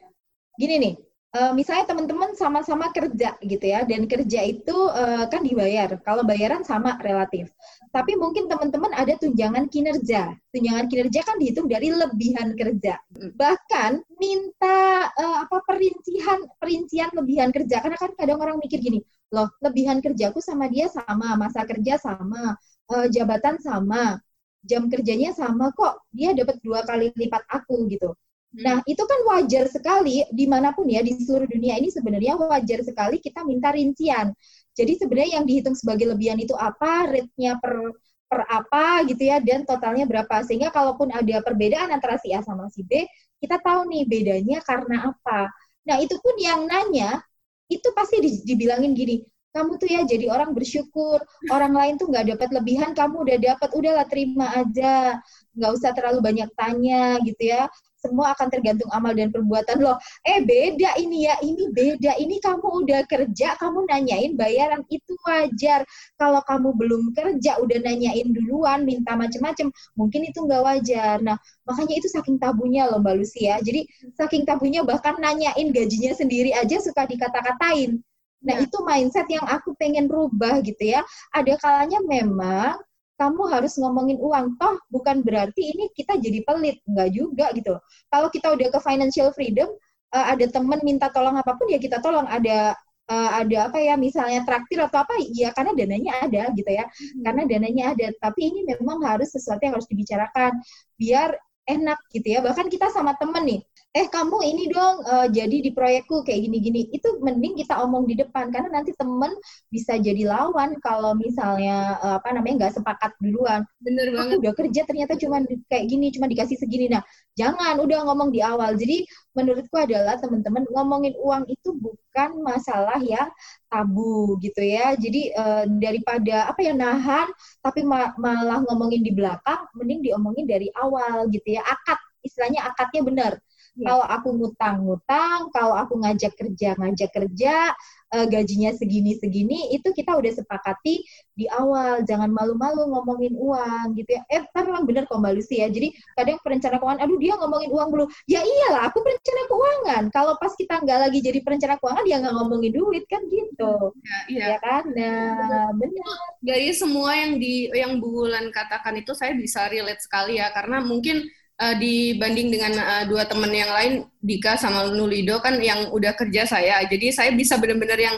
[0.58, 0.94] Gini nih.
[1.36, 5.92] Uh, misalnya teman-teman sama-sama kerja gitu ya, dan kerja itu uh, kan dibayar.
[6.00, 7.52] Kalau bayaran sama relatif.
[7.96, 10.36] Tapi mungkin teman-teman ada tunjangan kinerja.
[10.52, 13.00] Tunjangan kinerja kan dihitung dari lebihan kerja.
[13.16, 17.80] Bahkan minta uh, apa perincian perincian lebihan kerja.
[17.80, 19.00] Karena kan kadang orang mikir gini,
[19.32, 22.52] loh lebihan kerjaku sama dia sama, masa kerja sama,
[22.92, 24.20] uh, jabatan sama,
[24.60, 26.04] jam kerjanya sama kok.
[26.12, 28.12] Dia dapat dua kali lipat aku gitu.
[28.56, 32.80] Nah, itu kan wajar sekali di mana pun ya di seluruh dunia ini sebenarnya wajar
[32.80, 34.32] sekali kita minta rincian.
[34.76, 37.96] Jadi sebenarnya yang dihitung sebagai lebihan itu apa, rate-nya per
[38.26, 40.42] per apa gitu ya, dan totalnya berapa.
[40.44, 43.06] Sehingga kalaupun ada perbedaan antara si A sama si B,
[43.40, 45.48] kita tahu nih bedanya karena apa.
[45.86, 47.22] Nah, itu pun yang nanya,
[47.70, 49.22] itu pasti dibilangin gini,
[49.56, 51.16] kamu tuh ya jadi orang bersyukur
[51.48, 55.16] orang lain tuh nggak dapat lebihan kamu udah dapat udahlah terima aja
[55.56, 57.64] nggak usah terlalu banyak tanya gitu ya
[58.00, 59.96] semua akan tergantung amal dan perbuatan lo.
[60.22, 62.16] Eh beda ini ya ini beda.
[62.20, 65.82] Ini kamu udah kerja kamu nanyain bayaran itu wajar.
[66.20, 69.68] Kalau kamu belum kerja udah nanyain duluan minta macem-macem
[69.98, 71.16] mungkin itu nggak wajar.
[71.24, 71.36] Nah
[71.66, 73.58] makanya itu saking tabunya loh mbak Lucy ya.
[73.60, 73.84] Jadi
[74.14, 78.00] saking tabunya bahkan nanyain gajinya sendiri aja suka dikata-katain.
[78.46, 81.02] Nah, itu mindset yang aku pengen rubah gitu ya.
[81.34, 82.78] Ada kalanya memang
[83.16, 84.60] kamu harus ngomongin uang.
[84.60, 86.80] Toh bukan berarti ini kita jadi pelit.
[86.84, 87.74] Enggak juga gitu.
[88.12, 89.72] Kalau kita udah ke financial freedom,
[90.12, 92.28] uh, ada temen minta tolong apa pun ya kita tolong.
[92.28, 92.76] Ada
[93.08, 96.84] uh, ada apa ya misalnya traktir atau apa ya karena dananya ada gitu ya.
[96.84, 97.22] Hmm.
[97.24, 98.06] Karena dananya ada.
[98.20, 100.52] Tapi ini memang harus sesuatu yang harus dibicarakan
[101.00, 101.34] biar
[101.66, 102.40] enak gitu ya.
[102.42, 103.60] Bahkan kita sama temen nih
[103.96, 106.92] eh kamu ini dong uh, jadi di proyekku kayak gini-gini.
[106.92, 109.32] Itu mending kita omong di depan karena nanti temen
[109.72, 113.64] bisa jadi lawan kalau misalnya uh, apa namanya nggak sepakat duluan.
[113.80, 114.20] Bener banget.
[114.20, 115.40] aku udah kerja ternyata cuma
[115.72, 116.92] kayak gini cuma dikasih segini.
[116.92, 117.00] Nah
[117.40, 118.76] jangan udah ngomong di awal.
[118.76, 123.28] Jadi menurutku adalah teman-teman ngomongin uang itu bukan masalah yang
[123.68, 124.96] tabu gitu ya.
[124.96, 127.28] Jadi uh, daripada apa ya nahan
[127.60, 131.62] tapi ma malah ngomongin di belakang mending diomongin dari awal gitu ya.
[131.62, 133.32] Akad istilahnya akadnya benar
[133.76, 133.92] Yeah.
[133.92, 137.76] Kalau aku ngutang-ngutang, kalau aku ngajak kerja, ngajak kerja,
[138.16, 141.04] uh, gajinya segini-segini, itu kita udah sepakati
[141.36, 142.00] di awal.
[142.08, 144.24] Jangan malu-malu ngomongin uang gitu ya.
[144.32, 145.68] Eh, tapi memang benar kok Mbak Lucy ya.
[145.68, 148.06] Jadi kadang perencana keuangan, aduh dia ngomongin uang dulu.
[148.24, 150.02] Ya iyalah, aku perencana keuangan.
[150.08, 153.92] Kalau pas kita nggak lagi jadi perencana keuangan, dia nggak ngomongin duit kan gitu.
[153.92, 154.44] Ya, iya.
[154.56, 154.88] Ya kan?
[154.96, 156.16] Nah, benar.
[156.40, 160.48] Dari semua yang di yang Bu Wulan katakan itu saya bisa relate sekali ya.
[160.48, 161.28] Karena mungkin
[161.60, 166.44] uh, dibanding dengan uh, dua teman yang lain Dika sama Nulido kan yang udah kerja
[166.44, 166.82] saya.
[166.84, 168.16] Jadi saya bisa benar-benar yang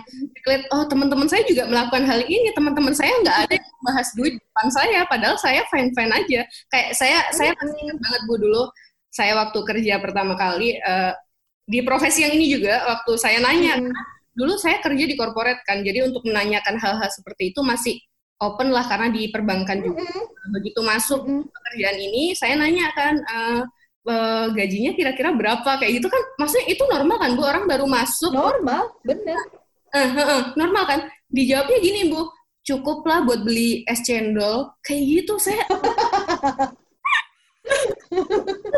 [0.48, 2.48] lihat oh teman-teman saya juga melakukan hal ini.
[2.56, 5.00] Teman-teman saya nggak ada yang bahas duit depan saya.
[5.06, 6.40] Padahal saya fine fine aja.
[6.72, 8.62] Kayak saya saya masih ingat banget bu dulu
[9.08, 11.12] saya waktu kerja pertama kali uh,
[11.68, 13.92] di profesi yang ini juga waktu saya nanya hmm.
[14.32, 15.84] dulu saya kerja di korporat kan.
[15.84, 18.00] Jadi untuk menanyakan hal-hal seperti itu masih
[18.38, 20.02] open lah karena di perbankan juga.
[20.02, 20.52] Mm-hmm.
[20.54, 21.50] Begitu masuk mm-hmm.
[21.50, 23.62] pekerjaan ini, saya nanya kan uh,
[24.06, 26.22] uh, gajinya kira-kira berapa kayak gitu kan?
[26.38, 27.42] Maksudnya itu normal kan bu?
[27.42, 28.30] Orang baru masuk.
[28.30, 29.42] Normal, bener.
[29.90, 31.00] Uh, uh, uh, normal kan?
[31.28, 32.30] Dijawabnya gini bu,
[32.62, 34.70] cukup lah buat beli es cendol.
[34.86, 35.66] Kayak gitu saya.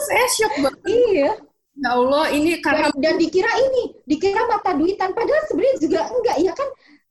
[0.08, 0.88] saya shock banget.
[0.88, 1.32] Iya.
[1.80, 6.36] Ya Allah, ini karena dan, dan dikira ini, dikira mata duitan padahal sebenarnya juga enggak
[6.44, 6.68] ya kan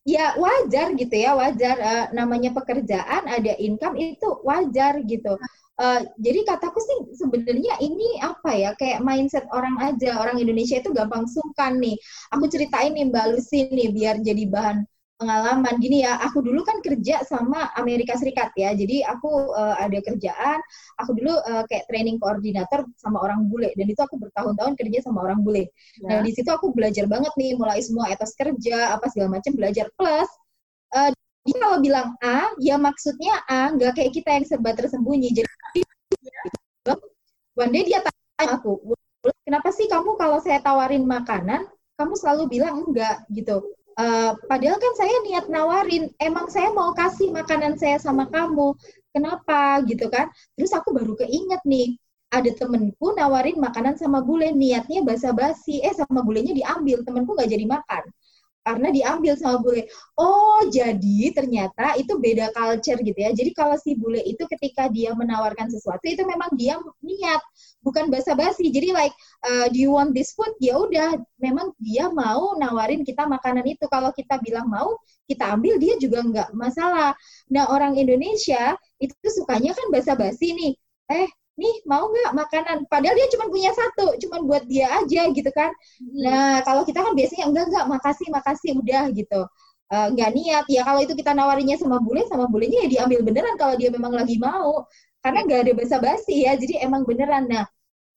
[0.07, 5.35] ya wajar gitu ya wajar uh, namanya pekerjaan ada income itu wajar gitu.
[5.79, 10.19] Uh, jadi kataku sih sebenarnya ini apa ya kayak mindset orang aja.
[10.19, 11.95] Orang Indonesia itu gampang sungkan nih.
[12.35, 14.83] Aku ceritain nih Mbak Lucy nih biar jadi bahan
[15.20, 15.76] pengalaman.
[15.84, 18.72] Gini ya aku dulu kan kerja sama Amerika Serikat ya.
[18.72, 20.59] Jadi aku uh, ada kerjaan.
[21.03, 23.76] Aku dulu uh, kayak training koordinator sama orang bule.
[23.76, 25.67] Dan itu aku bertahun-tahun kerja sama orang bule.
[25.99, 26.07] Ya.
[26.07, 27.59] nah di situ aku belajar banget nih.
[27.59, 29.91] Mulai semua etos kerja apa segala macam belajar.
[29.99, 30.30] Plus
[30.95, 31.11] uh,
[31.43, 35.36] dia kalau bilang A ya maksudnya A nggak kayak kita yang serba tersembunyi.
[35.36, 35.51] Jadi.
[37.59, 38.95] One day dia tanya aku,
[39.43, 41.67] kenapa sih kamu kalau saya tawarin makanan,
[41.99, 43.28] kamu selalu bilang enggak?
[43.28, 43.59] Gitu.
[43.99, 48.71] Uh, padahal kan saya niat nawarin, emang saya mau kasih makanan saya sama kamu,
[49.11, 49.83] kenapa?
[49.83, 50.31] Gitu kan?
[50.55, 51.99] Terus aku baru keinget nih,
[52.31, 57.65] ada temenku nawarin makanan sama bule, niatnya basa-basi, eh sama bulenya diambil, temenku nggak jadi
[57.67, 58.03] makan
[58.70, 59.89] karena diambil sama bule.
[60.13, 63.34] Oh, jadi ternyata itu beda culture gitu ya.
[63.34, 67.41] Jadi kalau si bule itu ketika dia menawarkan sesuatu itu memang dia niat,
[67.82, 68.70] bukan basa-basi.
[68.70, 69.15] Jadi like
[69.49, 70.53] uh, do you want this food?
[70.61, 73.89] Ya udah, memang dia mau nawarin kita makanan itu.
[73.89, 77.17] Kalau kita bilang mau, kita ambil dia juga nggak masalah.
[77.49, 80.74] Nah, orang Indonesia itu sukanya kan basa-basi nih.
[81.09, 81.30] Eh,
[81.60, 82.78] nih mau nggak makanan?
[82.88, 85.72] Padahal dia cuma punya satu cuma buat dia aja gitu kan.
[85.99, 86.20] Hmm.
[86.26, 89.41] nah kalau kita kan biasanya enggak enggak makasih makasih udah gitu.
[89.89, 90.66] Uh, nggak niat.
[90.72, 94.14] Ya kalau itu kita nawarinya sama bule sama bulenya ya diambil beneran kalau dia memang
[94.16, 94.88] lagi mau.
[95.20, 97.45] Karena nggak ada basa-basi ya jadi emang beneran.
[97.51, 97.66] Nah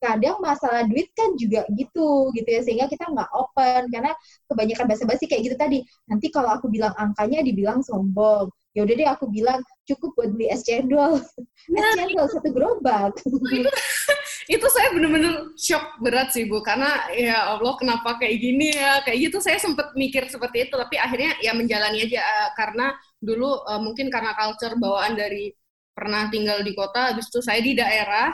[0.03, 2.61] kadang masalah duit kan juga gitu gitu ya.
[2.62, 4.12] Sehingga kita nggak open karena
[4.51, 5.78] kebanyakan basa-basi kayak gitu tadi.
[6.11, 10.48] Nanti kalau aku bilang angkanya dibilang sombong ya udah deh aku bilang cukup buat beli
[10.48, 11.20] es cendol.
[11.68, 13.12] Es cendol satu gerobak.
[13.28, 13.68] Itu,
[14.56, 16.64] itu saya bener-bener shock berat sih bu.
[16.64, 19.04] Karena ya allah kenapa kayak gini ya?
[19.04, 20.74] Kayak gitu saya sempat mikir seperti itu.
[20.74, 22.20] Tapi akhirnya ya menjalani aja.
[22.24, 22.86] Uh, karena
[23.20, 25.52] dulu uh, mungkin karena culture bawaan dari
[25.92, 28.32] pernah tinggal di kota habis itu saya di daerah.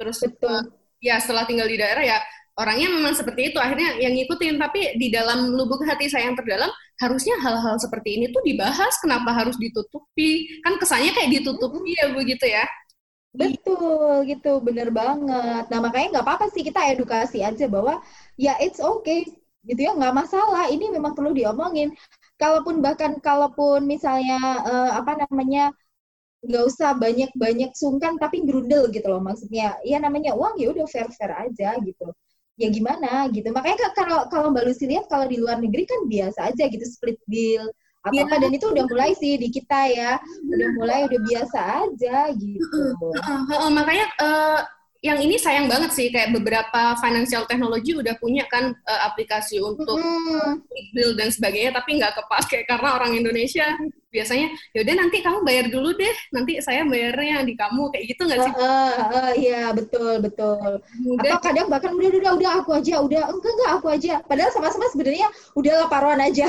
[0.00, 0.48] Terus Betul.
[0.48, 0.62] Uh,
[1.04, 2.18] ya setelah tinggal di daerah ya
[2.56, 3.58] orangnya memang seperti itu.
[3.60, 4.56] Akhirnya yang ngikutin.
[4.56, 6.72] Tapi di dalam lubuk hati saya yang terdalam
[7.04, 10.30] harusnya hal-hal seperti ini tuh dibahas kenapa harus ditutupi?
[10.64, 12.64] Kan kesannya kayak ditutupi ya begitu ya?
[13.40, 14.48] Betul gitu.
[14.66, 15.62] Bener banget.
[15.70, 17.94] Nah makanya nggak apa-apa sih kita edukasi aja bahwa
[18.44, 19.18] ya it's okay
[19.68, 19.90] gitu ya.
[19.98, 20.64] Nggak masalah.
[20.74, 21.88] Ini memang perlu diomongin.
[22.40, 24.38] Kalaupun bahkan kalaupun misalnya
[24.70, 25.70] uh, apa namanya
[26.46, 29.78] nggak usah banyak-banyak sungkan tapi gerundel gitu loh maksudnya.
[29.90, 32.06] Ya namanya uang ya udah fair-fair aja gitu
[32.54, 33.50] ya gimana gitu.
[33.50, 37.18] Makanya kalau kalau mbak Lucy lihat kalau di luar negeri kan biasa aja gitu split
[37.26, 37.66] bill
[38.04, 38.40] apa apa ya.
[38.44, 40.12] dan itu udah mulai sih di kita ya.
[40.44, 42.82] Udah mulai udah biasa aja gitu.
[43.00, 44.60] Uh, uh, uh, makanya uh,
[45.04, 50.00] yang ini sayang banget sih kayak beberapa financial technology udah punya kan uh, aplikasi untuk
[50.00, 50.64] mm.
[50.96, 53.68] bill dan sebagainya tapi nggak kepake karena orang Indonesia
[54.08, 58.40] biasanya yaudah nanti kamu bayar dulu deh nanti saya bayarnya di kamu kayak gitu nggak
[58.46, 58.52] sih?
[58.54, 60.80] Uh, uh, uh, iya betul betul.
[61.02, 61.34] Udah.
[61.34, 64.86] Atau kadang bahkan udah udah udah aku aja udah enggak enggak aku aja padahal sama-sama
[64.94, 65.28] sebenarnya
[65.58, 66.46] udah laparan aja.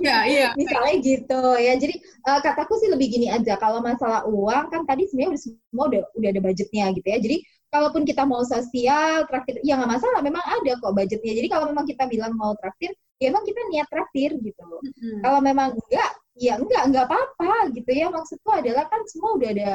[0.00, 0.48] Iya iya.
[0.58, 1.94] Misalnya gitu ya jadi
[2.32, 6.02] uh, kataku sih lebih gini aja kalau masalah uang kan tadi sebenarnya udah semua udah
[6.16, 7.38] udah ada budgetnya gitu ya jadi
[7.72, 11.32] kalaupun kita mau sosial traktir ya nggak masalah memang ada kok budgetnya.
[11.32, 15.24] Jadi kalau memang kita bilang mau traktir ya emang kita niat traktir gitu mm-hmm.
[15.24, 18.12] kalau memang enggak ya enggak enggak apa-apa gitu ya.
[18.12, 19.70] Maksudku adalah kan semua udah ada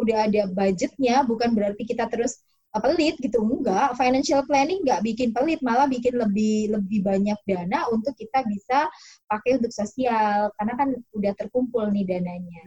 [0.00, 2.40] udah ada budgetnya bukan berarti kita terus
[2.72, 3.44] uh, pelit gitu.
[3.44, 8.88] Enggak financial planning enggak bikin pelit malah bikin lebih lebih banyak dana untuk kita bisa
[9.28, 10.48] pakai untuk sosial.
[10.56, 12.64] Karena kan udah terkumpul nih dananya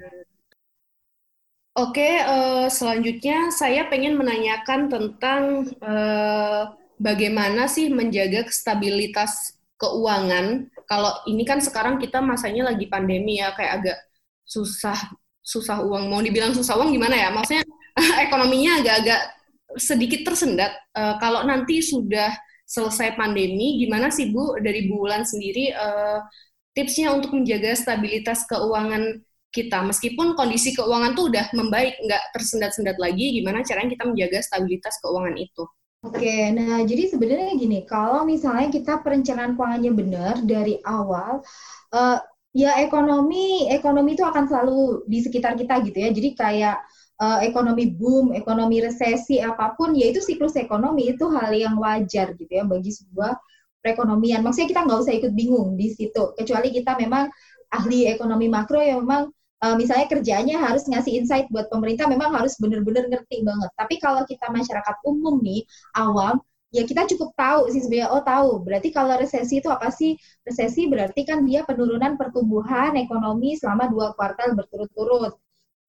[1.75, 10.71] Oke, uh, selanjutnya saya pengen menanyakan tentang uh, bagaimana sih menjaga stabilitas keuangan.
[10.87, 13.97] Kalau ini kan sekarang kita masanya lagi pandemi ya, kayak agak
[14.47, 14.95] susah
[15.43, 16.07] susah uang.
[16.07, 17.27] Mau dibilang susah uang gimana ya?
[17.35, 17.67] Maksudnya
[18.23, 19.21] ekonominya agak-agak
[19.75, 20.71] sedikit tersendat.
[20.95, 22.31] Uh, kalau nanti sudah
[22.63, 25.75] selesai pandemi, gimana sih Bu dari bulan sendiri
[26.71, 29.21] tipsnya untuk menjaga stabilitas keuangan
[29.55, 34.99] kita meskipun kondisi keuangan tuh udah membaik nggak tersendat-sendat lagi gimana caranya kita menjaga stabilitas
[34.99, 35.63] keuangan itu
[36.05, 41.41] Oke, nah jadi sebenarnya gini, kalau misalnya kita perencanaan keuangannya benar dari awal,
[41.97, 42.21] uh,
[42.53, 46.13] ya ekonomi ekonomi itu akan selalu di sekitar kita gitu ya.
[46.13, 46.77] Jadi kayak
[47.17, 52.53] uh, ekonomi boom, ekonomi resesi apa pun, yaitu siklus ekonomi itu hal yang wajar gitu
[52.53, 53.33] ya bagi sebuah
[53.81, 54.45] perekonomian.
[54.45, 57.33] Maksudnya kita nggak usah ikut bingung di situ, kecuali kita memang
[57.73, 59.33] ahli ekonomi makro yang memang
[59.63, 63.71] uh, misalnya kerjanya harus ngasih insight buat pemerintah memang harus benar-benar ngerti banget.
[63.79, 65.63] Tapi kalau kita masyarakat umum nih,
[65.95, 66.41] awam,
[66.75, 70.19] ya kita cukup tahu sih sebenarnya oh tahu berarti kalau resesi itu apa sih?
[70.43, 75.33] Resesi berarti kan dia penurunan pertumbuhan ekonomi selama dua kuartal berturut-turut.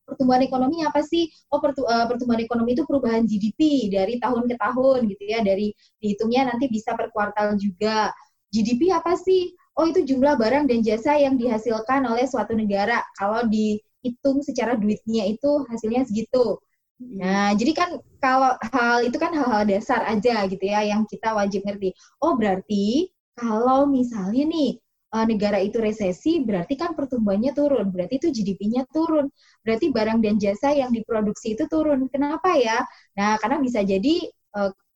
[0.07, 1.27] Pertumbuhan ekonomi apa sih?
[1.51, 5.75] Oh pertu, uh, pertumbuhan ekonomi itu perubahan GDP dari tahun ke tahun gitu ya dari
[5.99, 8.15] dihitungnya nanti bisa per kuartal juga.
[8.55, 13.45] GDP apa sih oh itu jumlah barang dan jasa yang dihasilkan oleh suatu negara kalau
[13.47, 16.57] dihitung secara duitnya itu hasilnya segitu.
[16.97, 17.17] Hmm.
[17.21, 17.91] Nah, jadi kan
[18.25, 21.93] kalau hal itu kan hal-hal dasar aja gitu ya yang kita wajib ngerti.
[22.25, 24.81] Oh, berarti kalau misalnya nih
[25.13, 29.29] uh, negara itu resesi, berarti kan pertumbuhannya turun, berarti itu GDP-nya turun,
[29.61, 32.09] berarti barang dan jasa yang diproduksi itu turun.
[32.09, 32.81] Kenapa ya?
[33.21, 34.25] Nah, karena bisa jadi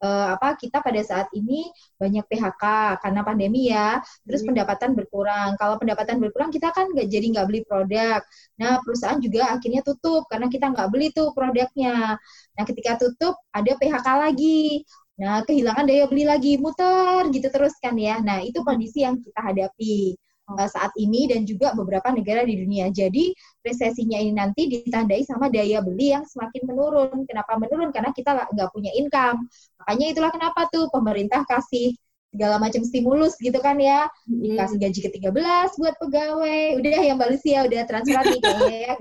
[0.01, 1.69] uh, apa kita pada saat ini
[2.01, 2.65] banyak PHK
[3.05, 4.53] karena pandemi ya, terus hmm.
[4.53, 5.55] pendapatan berkurang.
[5.61, 8.21] Kalau pendapatan berkurang kita kan nggak jadi nggak beli produk.
[8.61, 12.17] Nah perusahaan juga akhirnya tutup karena kita nggak beli tuh produknya.
[12.57, 14.83] Nah ketika tutup ada PHK lagi.
[15.21, 18.19] Nah kehilangan daya beli lagi, muter gitu terus kan ya.
[18.25, 20.17] Nah itu kondisi yang kita hadapi.
[20.59, 22.91] Eh, saat ini dan juga beberapa negara di dunia.
[22.91, 23.31] Jadi
[23.63, 27.23] resesinya ini nanti ditandai sama daya beli yang semakin menurun.
[27.29, 27.95] Kenapa menurun?
[27.95, 29.47] Karena kita nggak punya income.
[29.85, 31.95] Makanya itulah kenapa tuh pemerintah kasih
[32.31, 37.83] segala macam stimulus gitu kan ya dikasih gaji ke-13 buat pegawai udah yang Malaysia udah
[37.91, 38.95] transfer nih kayaknya ya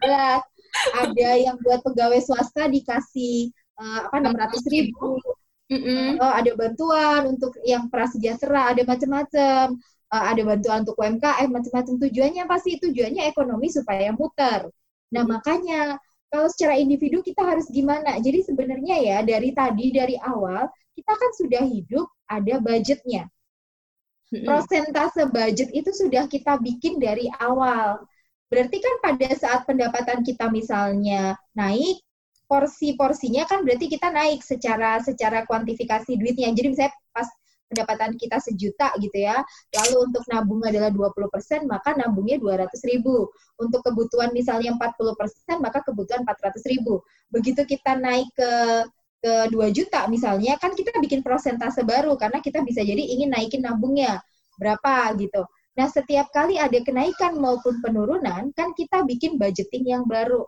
[0.00, 0.40] gaji
[0.96, 5.20] ada yang buat pegawai swasta dikasih uh, apa enam ratus ribu
[5.68, 6.08] mm -hmm.
[6.16, 9.76] uh, ada bantuan untuk yang prasejahtera ada macam-macam
[10.12, 14.68] uh, ada bantuan untuk UMKM macam-macam tujuannya pasti tujuannya ekonomi supaya muter.
[15.12, 15.30] Nah, hmm.
[15.32, 15.80] makanya
[16.28, 18.20] kalau secara individu kita harus gimana?
[18.20, 23.28] Jadi sebenarnya ya dari tadi dari awal kita kan sudah hidup ada budgetnya.
[24.32, 24.44] Hmm.
[24.48, 28.00] Prosentase budget itu sudah kita bikin dari awal.
[28.52, 32.04] Berarti kan pada saat pendapatan kita misalnya naik,
[32.48, 36.52] porsi-porsinya kan berarti kita naik secara secara kuantifikasi duitnya.
[36.52, 37.28] Jadi misalnya pas
[37.72, 39.40] pendapatan kita sejuta gitu ya,
[39.72, 43.32] lalu untuk nabung adalah 20%, maka nabungnya 200 ribu.
[43.56, 47.00] Untuk kebutuhan misalnya 40%, maka kebutuhan 400 ribu.
[47.32, 48.52] Begitu kita naik ke
[49.22, 53.62] ke 2 juta misalnya, kan kita bikin prosentase baru, karena kita bisa jadi ingin naikin
[53.62, 54.18] nabungnya.
[54.58, 55.46] Berapa gitu.
[55.78, 60.44] Nah, setiap kali ada kenaikan maupun penurunan, kan kita bikin budgeting yang baru.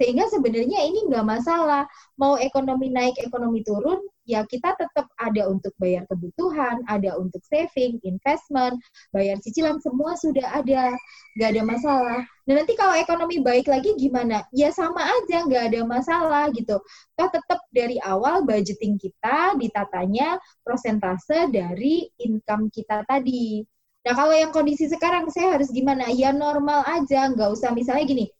[0.00, 1.84] Sehingga sebenarnya ini nggak masalah.
[2.16, 8.00] Mau ekonomi naik, ekonomi turun, ya kita tetap ada untuk bayar kebutuhan, ada untuk saving,
[8.00, 8.80] investment,
[9.12, 10.96] bayar cicilan, semua sudah ada.
[11.36, 12.20] Nggak ada masalah.
[12.48, 14.40] Dan nanti kalau ekonomi baik lagi gimana?
[14.56, 16.80] Ya sama aja, nggak ada masalah gitu.
[17.12, 23.68] Kita tetap dari awal budgeting kita ditatanya prosentase dari income kita tadi.
[24.00, 26.08] Nah kalau yang kondisi sekarang saya harus gimana?
[26.08, 28.32] Ya normal aja, nggak usah misalnya gini,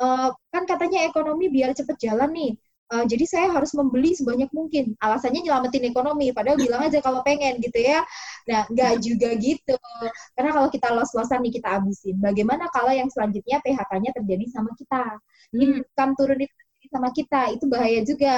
[0.00, 2.52] uh, kan katanya ekonomi biar cepet jalan nih.
[2.92, 4.92] Uh, jadi saya harus membeli sebanyak mungkin.
[5.00, 8.04] Alasannya nyelamatin ekonomi, padahal bilang aja kalau pengen gitu ya.
[8.46, 9.76] Nah, nggak juga gitu.
[10.36, 12.20] Karena kalau kita los-losan nih kita habisin.
[12.20, 15.02] Bagaimana kalau yang selanjutnya PHK-nya terjadi sama kita?
[15.50, 15.60] Hmm.
[15.80, 18.36] Income turun itu terjadi sama kita, itu bahaya juga.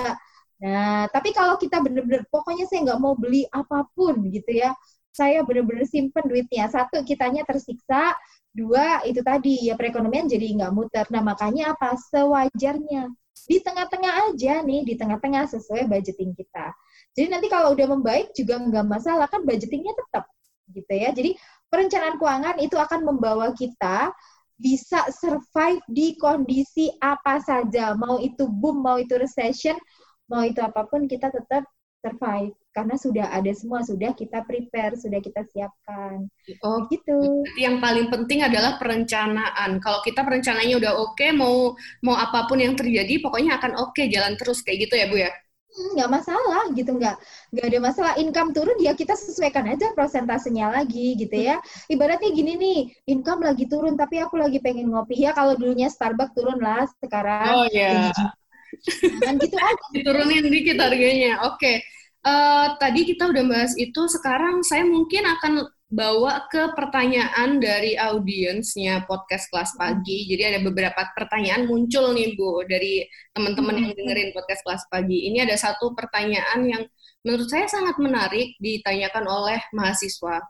[0.57, 4.73] Nah, tapi kalau kita bener-bener, pokoknya saya nggak mau beli apa pun gitu ya.
[5.17, 6.69] Saya bener-bener simpen duitnya.
[6.69, 8.12] Satu, kitanya tersiksa
[8.57, 11.05] Dua, itu tadi ya perekonomian jadi nggak muter.
[11.12, 11.93] Nah makanya apa?
[12.09, 13.12] Sewajarnya.
[13.45, 16.73] Di tengah-tengah aja nih, di tengah-tengah sesuai budgeting kita.
[17.12, 20.25] Jadi nanti kalau udah membaik juga nggak masalah, kan budgetingnya tetap
[20.73, 21.12] gitu ya.
[21.12, 21.37] Jadi
[21.69, 24.09] perencanaan keuangan itu akan membawa kita
[24.57, 27.93] bisa survive di kondisi apa saja.
[27.93, 29.77] Mau itu boom, mau itu recession,
[30.33, 31.69] mau itu apa pun kita tetap
[32.07, 32.55] survive.
[32.71, 36.29] Karena sudah ada semua sudah kita prepare sudah kita siapkan.
[36.61, 39.81] Oh gitu yang paling penting adalah perencanaan.
[39.81, 41.73] Kalau kita perencanaannya udah oke okay, mau
[42.05, 45.17] mau apa pun yang terjadi pokoknya akan oke okay, jalan terus kayak gitu ya bu
[45.25, 45.33] ya?
[45.77, 47.17] Hmm, nggak masalah gitu nggak
[47.57, 48.13] nggak ada masalah.
[48.21, 51.57] Income turun ya kita sesuaikan aja prosentasenya lagi gitu ya.
[51.89, 55.17] Ibaratnya gini nih income lagi turun tapi aku lagi pengen ngopi.
[55.17, 58.29] Ya kalau dulunya Starbucks turun lah sekarang oh ya yeah.
[59.25, 59.85] Kan gitu aja.
[59.97, 61.57] Diturunin dikit harganya oke.
[61.57, 61.96] okay
[62.27, 69.07] uh, tadi kita udah bahas itu, sekarang saya mungkin akan bawa ke pertanyaan dari audiensnya
[69.07, 70.27] podcast kelas pagi.
[70.27, 75.31] Jadi ada beberapa pertanyaan muncul nih Bu dari teman-teman yang dengerin podcast kelas pagi.
[75.31, 76.83] Ini ada satu pertanyaan yang
[77.22, 80.43] menurut saya sangat menarik ditanyakan oleh mahasiswa.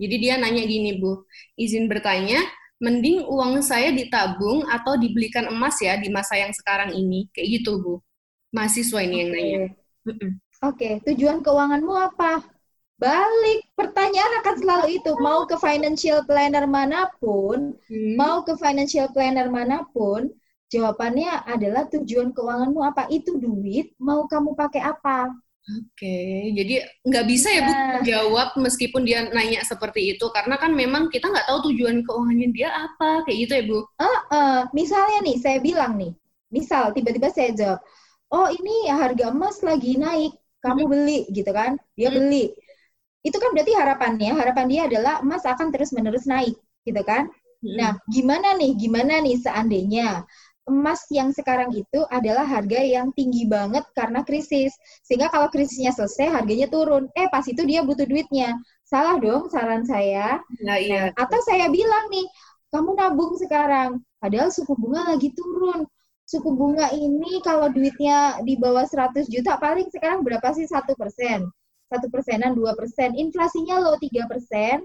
[0.00, 1.28] Jadi dia nanya gini Bu,
[1.60, 2.40] izin bertanya,
[2.80, 7.28] mending uang saya ditabung atau dibelikan emas ya di masa yang sekarang ini?
[7.36, 7.94] Kayak gitu Bu.
[8.56, 9.58] Mahasiswa ini yang nanya.
[10.58, 11.14] Oke, okay.
[11.14, 12.42] tujuan keuanganmu apa?
[12.98, 15.14] Balik, pertanyaan akan selalu itu.
[15.22, 18.18] Mau ke financial planner mana pun, hmm.
[18.18, 20.26] mau ke financial planner mana pun,
[20.74, 23.06] jawabannya adalah tujuan keuanganmu apa?
[23.06, 25.30] Itu duit, mau kamu pakai apa?
[25.68, 26.50] Oke, okay.
[26.56, 28.00] jadi nggak bisa ya Bu nah.
[28.00, 32.72] jawab meskipun dia nanya seperti itu karena kan memang kita nggak tahu tujuan keuangannya dia
[32.72, 33.78] apa kayak gitu ya Bu.
[34.00, 36.16] Uh, uh, misalnya nih saya bilang nih,
[36.48, 37.80] misal tiba-tiba saya jawab,
[38.32, 40.32] oh ini harga emas lagi naik,
[40.64, 42.52] kamu beli gitu kan dia beli
[43.26, 46.54] itu kan berarti harapannya harapan dia adalah emas akan terus menerus naik
[46.86, 47.26] gitu kan
[47.58, 50.22] nah gimana nih gimana nih seandainya
[50.68, 54.76] emas yang sekarang itu adalah harga yang tinggi banget karena krisis.
[55.00, 57.08] Sehingga kalau krisisnya selesai, harganya turun.
[57.16, 58.52] Eh, pas itu dia butuh duitnya.
[58.84, 60.44] Salah dong saran saya.
[60.60, 61.08] Nah, iya.
[61.16, 62.28] Atau saya bilang nih,
[62.68, 65.88] kamu nabung sekarang, padahal suku bunga lagi turun.
[66.28, 71.48] Suku bunga ini kalau duitnya di bawah 100 juta paling sekarang berapa sih satu persen?
[71.88, 73.16] Satu persenan, dua persen.
[73.16, 74.84] Inflasinya lo tiga persen,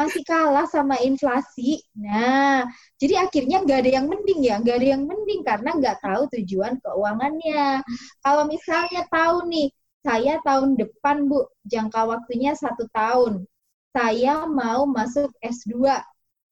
[0.00, 1.84] masih kalah sama inflasi.
[1.92, 2.64] Nah,
[2.96, 6.74] jadi akhirnya nggak ada yang mending ya, nggak ada yang mending karena nggak tahu tujuan
[6.80, 7.84] keuangannya.
[8.24, 9.68] Kalau misalnya tahu nih,
[10.02, 13.44] saya tahun depan Bu, jangka waktunya satu tahun.
[13.92, 16.00] Saya mau masuk S2.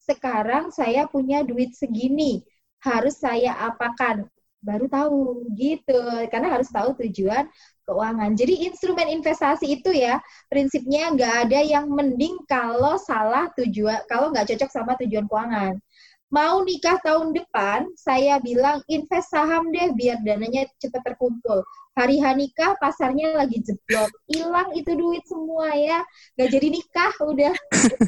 [0.00, 2.44] Sekarang saya punya duit segini,
[2.84, 4.28] harus saya apakan?
[4.60, 7.48] Baru tahu gitu, karena harus tahu tujuan
[7.88, 8.36] keuangan.
[8.36, 10.20] Jadi instrumen investasi itu ya
[10.52, 15.80] prinsipnya nggak ada yang mending kalau salah tujuan, kalau nggak cocok sama tujuan keuangan.
[16.30, 21.66] Mau nikah tahun depan, saya bilang invest saham deh biar dananya cepat terkumpul.
[21.98, 26.06] Hari nikah pasarnya lagi jeblok, hilang itu duit semua ya,
[26.38, 27.54] nggak jadi nikah udah.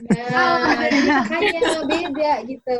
[0.06, 0.70] Nah,
[1.18, 2.78] makanya beda gitu.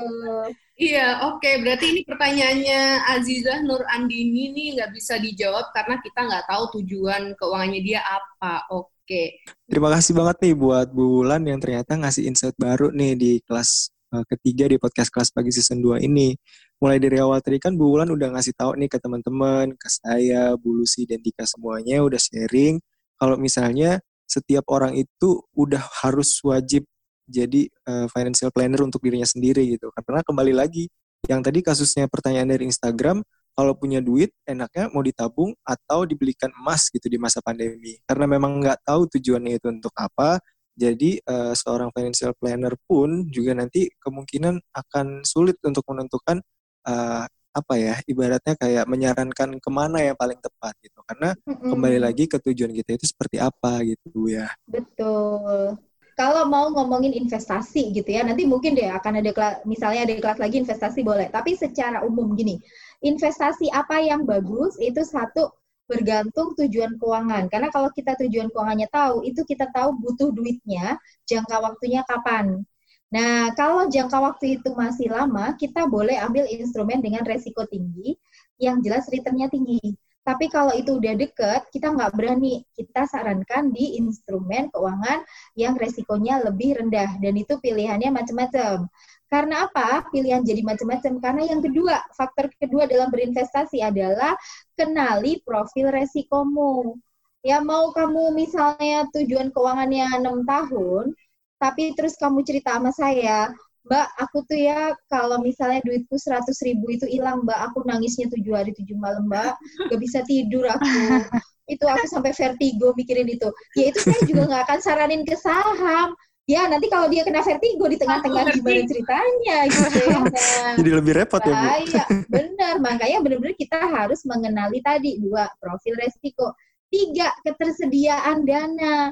[0.78, 1.42] Iya, oke.
[1.42, 1.54] Okay.
[1.58, 2.80] Berarti ini pertanyaannya
[3.18, 8.70] Azizah Nur Andini nih nggak bisa dijawab karena kita nggak tahu tujuan keuangannya dia apa.
[8.70, 8.94] Oke.
[9.04, 9.26] Okay.
[9.66, 13.90] Terima kasih banget nih buat Bu Wulan yang ternyata ngasih insight baru nih di kelas
[14.12, 16.36] uh, ketiga di podcast kelas pagi season 2 ini.
[16.78, 20.52] Mulai dari awal tadi kan Bu Wulan udah ngasih tahu nih ke teman-teman, ke saya,
[20.60, 22.78] Bu Lucy, dan Dika semuanya udah sharing
[23.16, 26.82] kalau misalnya setiap orang itu udah harus wajib
[27.30, 29.94] jadi uh, financial planner untuk dirinya sendiri gitu.
[29.94, 30.90] Karena kembali lagi
[31.30, 36.88] yang tadi kasusnya pertanyaan dari Instagram, kalau punya duit enaknya mau ditabung atau dibelikan emas
[36.90, 38.00] gitu di masa pandemi.
[38.08, 40.42] Karena memang nggak tahu tujuannya itu untuk apa.
[40.72, 46.40] Jadi uh, seorang financial planner pun juga nanti kemungkinan akan sulit untuk menentukan
[46.88, 51.68] uh, apa ya ibaratnya kayak menyarankan ke mana yang paling tepat gitu karena mm-hmm.
[51.68, 55.76] kembali lagi ke tujuan kita itu seperti apa gitu ya betul
[56.12, 60.38] kalau mau ngomongin investasi gitu ya, nanti mungkin deh akan ada kelas, misalnya ada kelas
[60.38, 61.32] lagi investasi boleh.
[61.32, 62.60] Tapi secara umum gini,
[63.00, 65.50] investasi apa yang bagus itu satu
[65.92, 67.52] bergantung tujuan keuangan.
[67.52, 70.96] Karena kalau kita tujuan keuangannya tahu, itu kita tahu butuh duitnya,
[71.28, 72.64] jangka waktunya kapan.
[73.12, 78.16] Nah, kalau jangka waktu itu masih lama, kita boleh ambil instrumen dengan resiko tinggi,
[78.56, 80.00] yang jelas returnnya tinggi.
[80.22, 82.62] Tapi kalau itu udah deket, kita nggak berani.
[82.78, 85.26] Kita sarankan di instrumen keuangan
[85.58, 87.18] yang resikonya lebih rendah.
[87.18, 88.86] Dan itu pilihannya macam-macam.
[89.32, 90.12] Karena apa?
[90.12, 91.12] Pilihan jadi macam-macam.
[91.24, 94.36] Karena yang kedua, faktor kedua dalam berinvestasi adalah
[94.76, 97.00] kenali profil resikomu.
[97.40, 101.16] Ya mau kamu misalnya tujuan keuangannya enam tahun,
[101.56, 103.48] tapi terus kamu cerita sama saya,
[103.82, 108.54] Mbak, aku tuh ya kalau misalnya duitku seratus ribu itu hilang, Mbak, aku nangisnya tujuh
[108.54, 109.52] hari tujuh malam, Mbak,
[109.90, 111.26] gak bisa tidur aku.
[111.66, 113.48] Itu aku sampai vertigo mikirin itu.
[113.74, 116.14] Ya itu saya juga nggak akan saranin ke saham.
[116.52, 120.18] Ya nanti kalau dia kena vertigo di tengah-tengah gimana ceritanya gitu ya.
[120.62, 121.66] Nah, Jadi lebih repot ya Bu.
[121.88, 122.74] Iya, benar.
[122.76, 126.52] Makanya benar-benar kita harus mengenali tadi dua profil resiko,
[126.92, 129.08] tiga ketersediaan dana.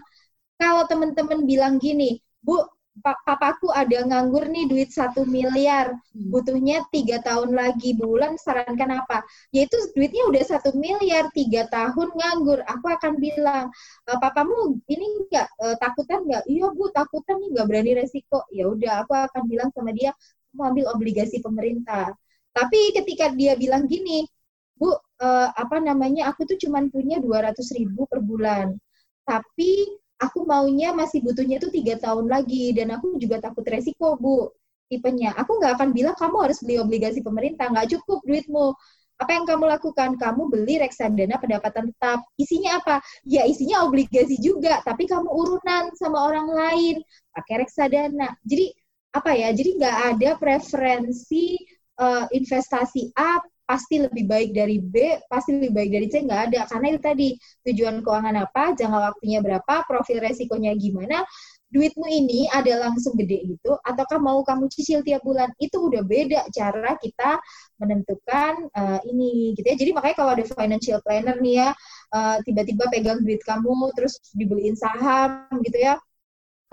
[0.60, 2.60] Kalau teman-teman bilang gini, Bu,
[3.00, 6.28] papaku ada nganggur nih duit satu miliar, hmm.
[6.34, 9.22] butuhnya tiga tahun lagi bulan, sarankan apa?
[9.54, 12.60] Yaitu duitnya udah satu miliar, tiga tahun nganggur.
[12.66, 13.70] Aku akan bilang,
[14.04, 16.44] e, papamu ini enggak e, takutan nggak?
[16.50, 18.44] Iya bu, takutan nih nggak berani resiko.
[18.52, 20.10] Ya udah, aku akan bilang sama dia,
[20.52, 22.10] mau ambil obligasi pemerintah.
[22.50, 24.26] Tapi ketika dia bilang gini,
[24.74, 24.90] bu,
[25.22, 26.32] uh, apa namanya?
[26.34, 28.74] Aku tuh cuma punya dua ratus ribu per bulan,
[29.22, 34.52] tapi aku maunya masih butuhnya itu tiga tahun lagi dan aku juga takut resiko bu
[34.92, 35.32] tipenya.
[35.40, 38.76] Aku nggak akan bilang kamu harus beli obligasi pemerintah nggak cukup duitmu.
[39.20, 40.16] Apa yang kamu lakukan?
[40.16, 42.24] Kamu beli reksadana pendapatan tetap.
[42.40, 43.00] Isinya apa?
[43.24, 46.96] Ya isinya obligasi juga tapi kamu urunan sama orang lain.
[47.32, 48.36] Pakai reksadana.
[48.44, 48.72] Jadi
[49.16, 49.48] apa ya?
[49.56, 51.56] Jadi nggak ada preferensi
[52.00, 53.40] uh, investasi A
[53.70, 56.60] pasti lebih baik dari B, pasti lebih baik dari C, nggak ada.
[56.66, 57.28] Karena itu tadi,
[57.70, 61.22] tujuan keuangan apa, jangka waktunya berapa, profil resikonya gimana,
[61.70, 66.50] duitmu ini ada langsung gede gitu, ataukah mau kamu cicil tiap bulan, itu udah beda
[66.50, 67.38] cara kita
[67.78, 69.76] menentukan uh, ini gitu ya.
[69.78, 71.68] Jadi makanya kalau ada financial planner nih ya,
[72.10, 75.94] uh, tiba-tiba pegang duit kamu, terus dibeliin saham gitu ya,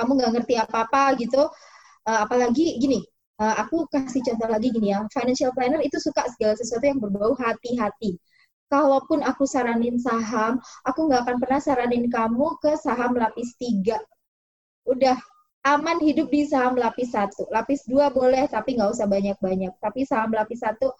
[0.02, 1.46] kamu nggak ngerti apa-apa gitu,
[2.10, 3.06] uh, apalagi gini,
[3.42, 7.34] uh, aku kasih contoh lagi gini ya, financial planner itu suka segala sesuatu yang berbau
[7.38, 8.18] hati-hati.
[8.68, 13.98] Kalaupun aku saranin saham, aku nggak akan pernah saranin kamu ke saham lapis tiga.
[14.88, 15.18] Udah
[15.68, 17.48] aman hidup di saham lapis satu.
[17.52, 19.74] Lapis dua boleh, tapi nggak usah banyak-banyak.
[19.80, 20.92] Tapi saham lapis satu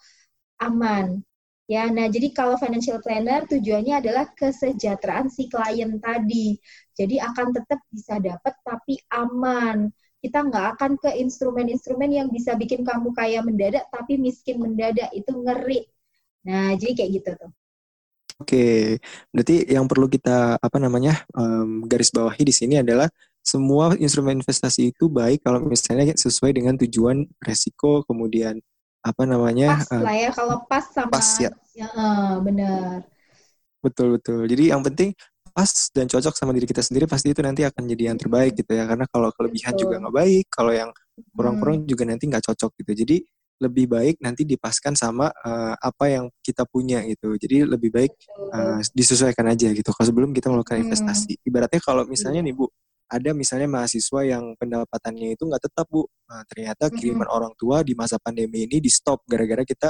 [0.62, 1.22] aman.
[1.68, 6.56] Ya, nah jadi kalau financial planner tujuannya adalah kesejahteraan si klien tadi.
[6.96, 9.92] Jadi akan tetap bisa dapat tapi aman.
[10.18, 15.30] Kita nggak akan ke instrumen-instrumen yang bisa bikin kamu kaya mendadak tapi miskin mendadak itu
[15.30, 15.86] ngeri.
[16.48, 17.52] Nah, jadi kayak gitu tuh.
[18.38, 19.02] Oke,
[19.34, 23.10] berarti yang perlu kita apa namanya um, garis bawahi di sini adalah
[23.48, 28.60] semua instrumen investasi itu baik kalau misalnya sesuai dengan tujuan resiko kemudian
[29.00, 33.08] apa namanya pas uh, lah ya kalau pas sama pas ya, ya uh, benar
[33.80, 35.16] betul betul jadi yang penting
[35.58, 38.78] pas dan cocok sama diri kita sendiri pasti itu nanti akan jadi yang terbaik gitu
[38.78, 39.90] ya karena kalau kelebihan betul.
[39.90, 40.90] juga nggak baik kalau yang
[41.34, 41.90] kurang-kurang hmm.
[41.90, 43.18] juga nanti nggak cocok gitu jadi
[43.58, 48.14] lebih baik nanti dipaskan sama uh, apa yang kita punya gitu jadi lebih baik
[48.54, 50.86] uh, disesuaikan aja gitu kalau sebelum kita melakukan hmm.
[50.94, 52.70] investasi ibaratnya kalau misalnya nih bu
[53.10, 57.34] ada misalnya mahasiswa yang pendapatannya itu nggak tetap bu nah, ternyata kiriman mm-hmm.
[57.34, 59.90] orang tua di masa pandemi ini di stop gara-gara kita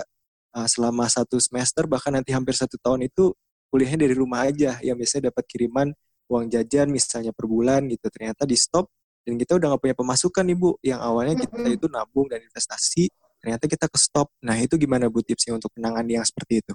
[0.56, 3.35] uh, selama satu semester bahkan nanti hampir satu tahun itu
[3.69, 4.80] kuliahnya dari rumah aja.
[4.84, 5.88] Yang biasanya dapat kiriman
[6.27, 8.07] uang jajan misalnya per bulan gitu.
[8.11, 8.91] Ternyata di stop
[9.27, 10.69] dan kita udah nggak punya pemasukan nih bu.
[10.84, 14.27] Yang awalnya kita itu nabung dan investasi ternyata kita ke stop.
[14.44, 16.73] Nah itu gimana bu tipsnya untuk penanganan yang seperti itu?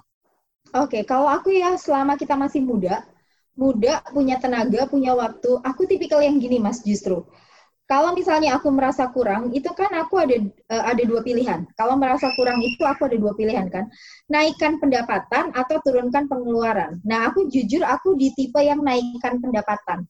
[0.72, 3.04] Oke, okay, kalau aku ya selama kita masih muda,
[3.52, 5.60] muda, punya tenaga, punya waktu.
[5.60, 7.28] Aku tipikal yang gini, Mas, justru.
[7.92, 10.40] Kalau misalnya aku merasa kurang, itu kan aku ada
[10.72, 11.68] uh, ada dua pilihan.
[11.76, 13.84] Kalau merasa kurang itu aku ada dua pilihan kan.
[14.32, 17.04] Naikkan pendapatan atau turunkan pengeluaran.
[17.04, 20.08] Nah, aku jujur aku di tipe yang naikkan pendapatan.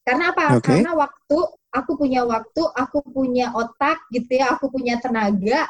[0.00, 0.56] Karena apa?
[0.56, 0.80] Okay.
[0.80, 1.38] Karena waktu,
[1.76, 5.68] aku punya waktu, aku punya otak gitu ya, aku punya tenaga,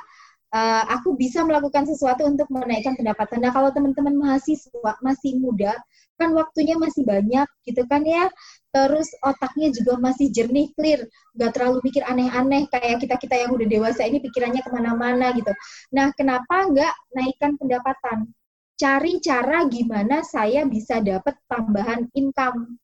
[0.54, 3.42] uh, aku bisa melakukan sesuatu untuk menaikkan pendapatan.
[3.42, 5.74] Nah, kalau teman-teman mahasiswa masih muda,
[6.14, 8.30] kan waktunya masih banyak gitu kan ya.
[8.74, 11.06] Terus otaknya juga masih jernih, clear,
[11.38, 15.54] nggak terlalu mikir aneh-aneh kayak kita-kita yang udah dewasa ini pikirannya ke mana-mana gitu.
[15.94, 18.34] Nah, kenapa nggak naikkan pendapatan?
[18.74, 22.82] Cari cara gimana saya bisa dapat tambahan income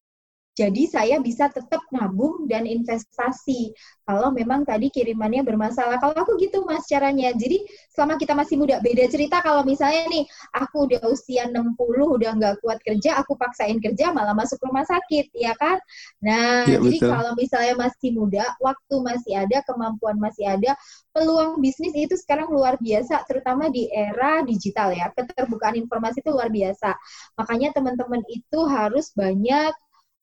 [0.58, 3.70] jadi saya bisa tetap nabung dan investasi.
[4.02, 6.02] Kalau memang tadi kirimannya bermasalah.
[6.02, 7.30] Kalau aku gitu mas caranya.
[7.32, 7.62] Jadi
[7.94, 12.54] selama kita masih muda, beda cerita kalau misalnya nih aku udah usia 60, udah nggak
[12.60, 15.78] kuat kerja, aku paksain kerja malah masuk rumah sakit, ya kan?
[16.18, 17.10] Nah, ya, jadi betul.
[17.14, 20.74] kalau misalnya masih muda, waktu masih ada, kemampuan masih ada,
[21.14, 25.14] peluang bisnis itu sekarang luar biasa, terutama di era digital ya.
[25.14, 26.90] Keterbukaan informasi itu luar biasa.
[27.38, 29.72] Makanya teman-teman itu harus banyak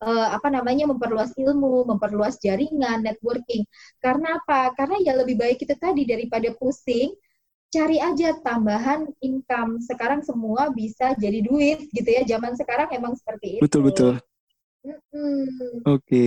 [0.01, 3.65] uh, apa namanya memperluas ilmu, memperluas jaringan, networking.
[4.01, 4.73] Karena apa?
[4.77, 7.13] Karena ya lebih baik itu tadi daripada pusing,
[7.73, 9.81] cari aja tambahan income.
[9.83, 12.23] Sekarang semua bisa jadi duit gitu ya.
[12.25, 13.63] Zaman sekarang emang seperti itu.
[13.63, 14.11] Betul betul.
[14.87, 15.83] Mm-hmm.
[15.83, 16.25] Oke,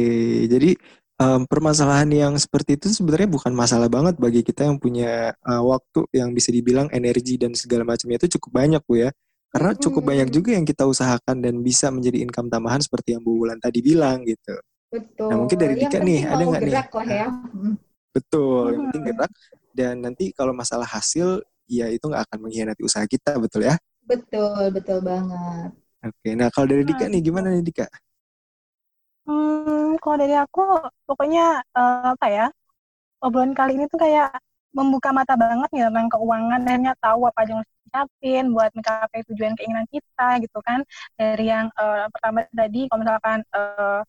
[0.52, 0.76] jadi
[1.16, 6.05] um, permasalahan yang seperti itu sebenarnya bukan masalah banget bagi kita yang punya uh, waktu
[6.12, 9.10] yang bisa dibilang energi dan segala macamnya itu cukup banyak bu ya.
[9.51, 10.10] Karena cukup hmm.
[10.14, 13.82] banyak juga yang kita usahakan dan bisa menjadi income tambahan seperti yang Bu Wulan tadi
[13.82, 14.55] bilang gitu.
[14.90, 15.27] Betul.
[15.27, 16.74] Nah mungkin dari Dika nih ada nggak nih?
[16.74, 17.28] Lah ya.
[18.10, 18.70] Betul, hmm.
[18.74, 19.32] yang penting gerak
[19.70, 23.78] dan nanti kalau masalah hasil ya itu nggak akan mengkhianati usaha kita, betul ya?
[24.02, 25.70] Betul, betul banget.
[26.02, 27.86] Oke, nah kalau dari Dika nih gimana nih Dika?
[29.27, 30.62] Hmm, kalau dari aku
[31.06, 32.47] pokoknya uh, apa ya
[33.22, 34.35] obrolan kali ini tuh kayak
[34.70, 39.20] membuka mata banget nih tentang keuangan akhirnya tahu apa aja yang harus dicapin buat mencapai
[39.26, 40.80] tujuan keinginan kita gitu kan.
[41.18, 44.01] Dari yang uh, pertama tadi kalau misalkan uh,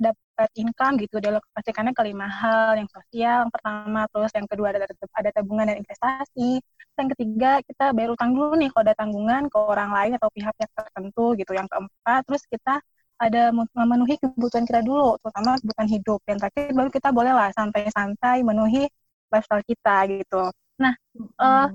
[0.00, 2.76] dapat income gitu dialokasikannya ke lima hal.
[2.76, 6.60] Yang sosial yang pertama terus yang kedua ada ada tabungan dan investasi.
[7.00, 10.54] Yang ketiga kita bayar utang dulu nih kalau ada tanggungan ke orang lain atau pihak
[10.60, 11.52] yang tertentu gitu.
[11.56, 12.76] Yang keempat terus kita
[13.20, 16.20] ada memenuhi kebutuhan kita dulu terutama kebutuhan hidup.
[16.28, 18.88] Yang terakhir baru kita boleh lah santai-santai memenuhi
[19.30, 20.42] lifestyle kita gitu.
[20.80, 20.94] Nah,
[21.38, 21.66] uh,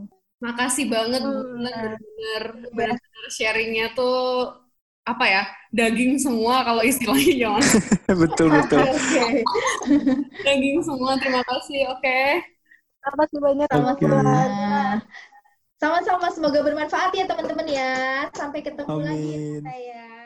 [0.44, 2.44] makasih banget hmm, benar
[2.76, 4.52] benar sharingnya tuh
[5.06, 7.64] apa ya daging semua kalau istilahnya jangan
[8.26, 8.82] betul betul.
[10.46, 12.02] Daging semua terima kasih oke.
[12.02, 12.42] Okay.
[13.06, 14.34] terima kasih banyak sama-sama
[15.78, 17.94] sama-sama semoga bermanfaat ya teman-teman ya.
[18.34, 19.06] Sampai ketemu Amin.
[19.06, 20.25] lagi saya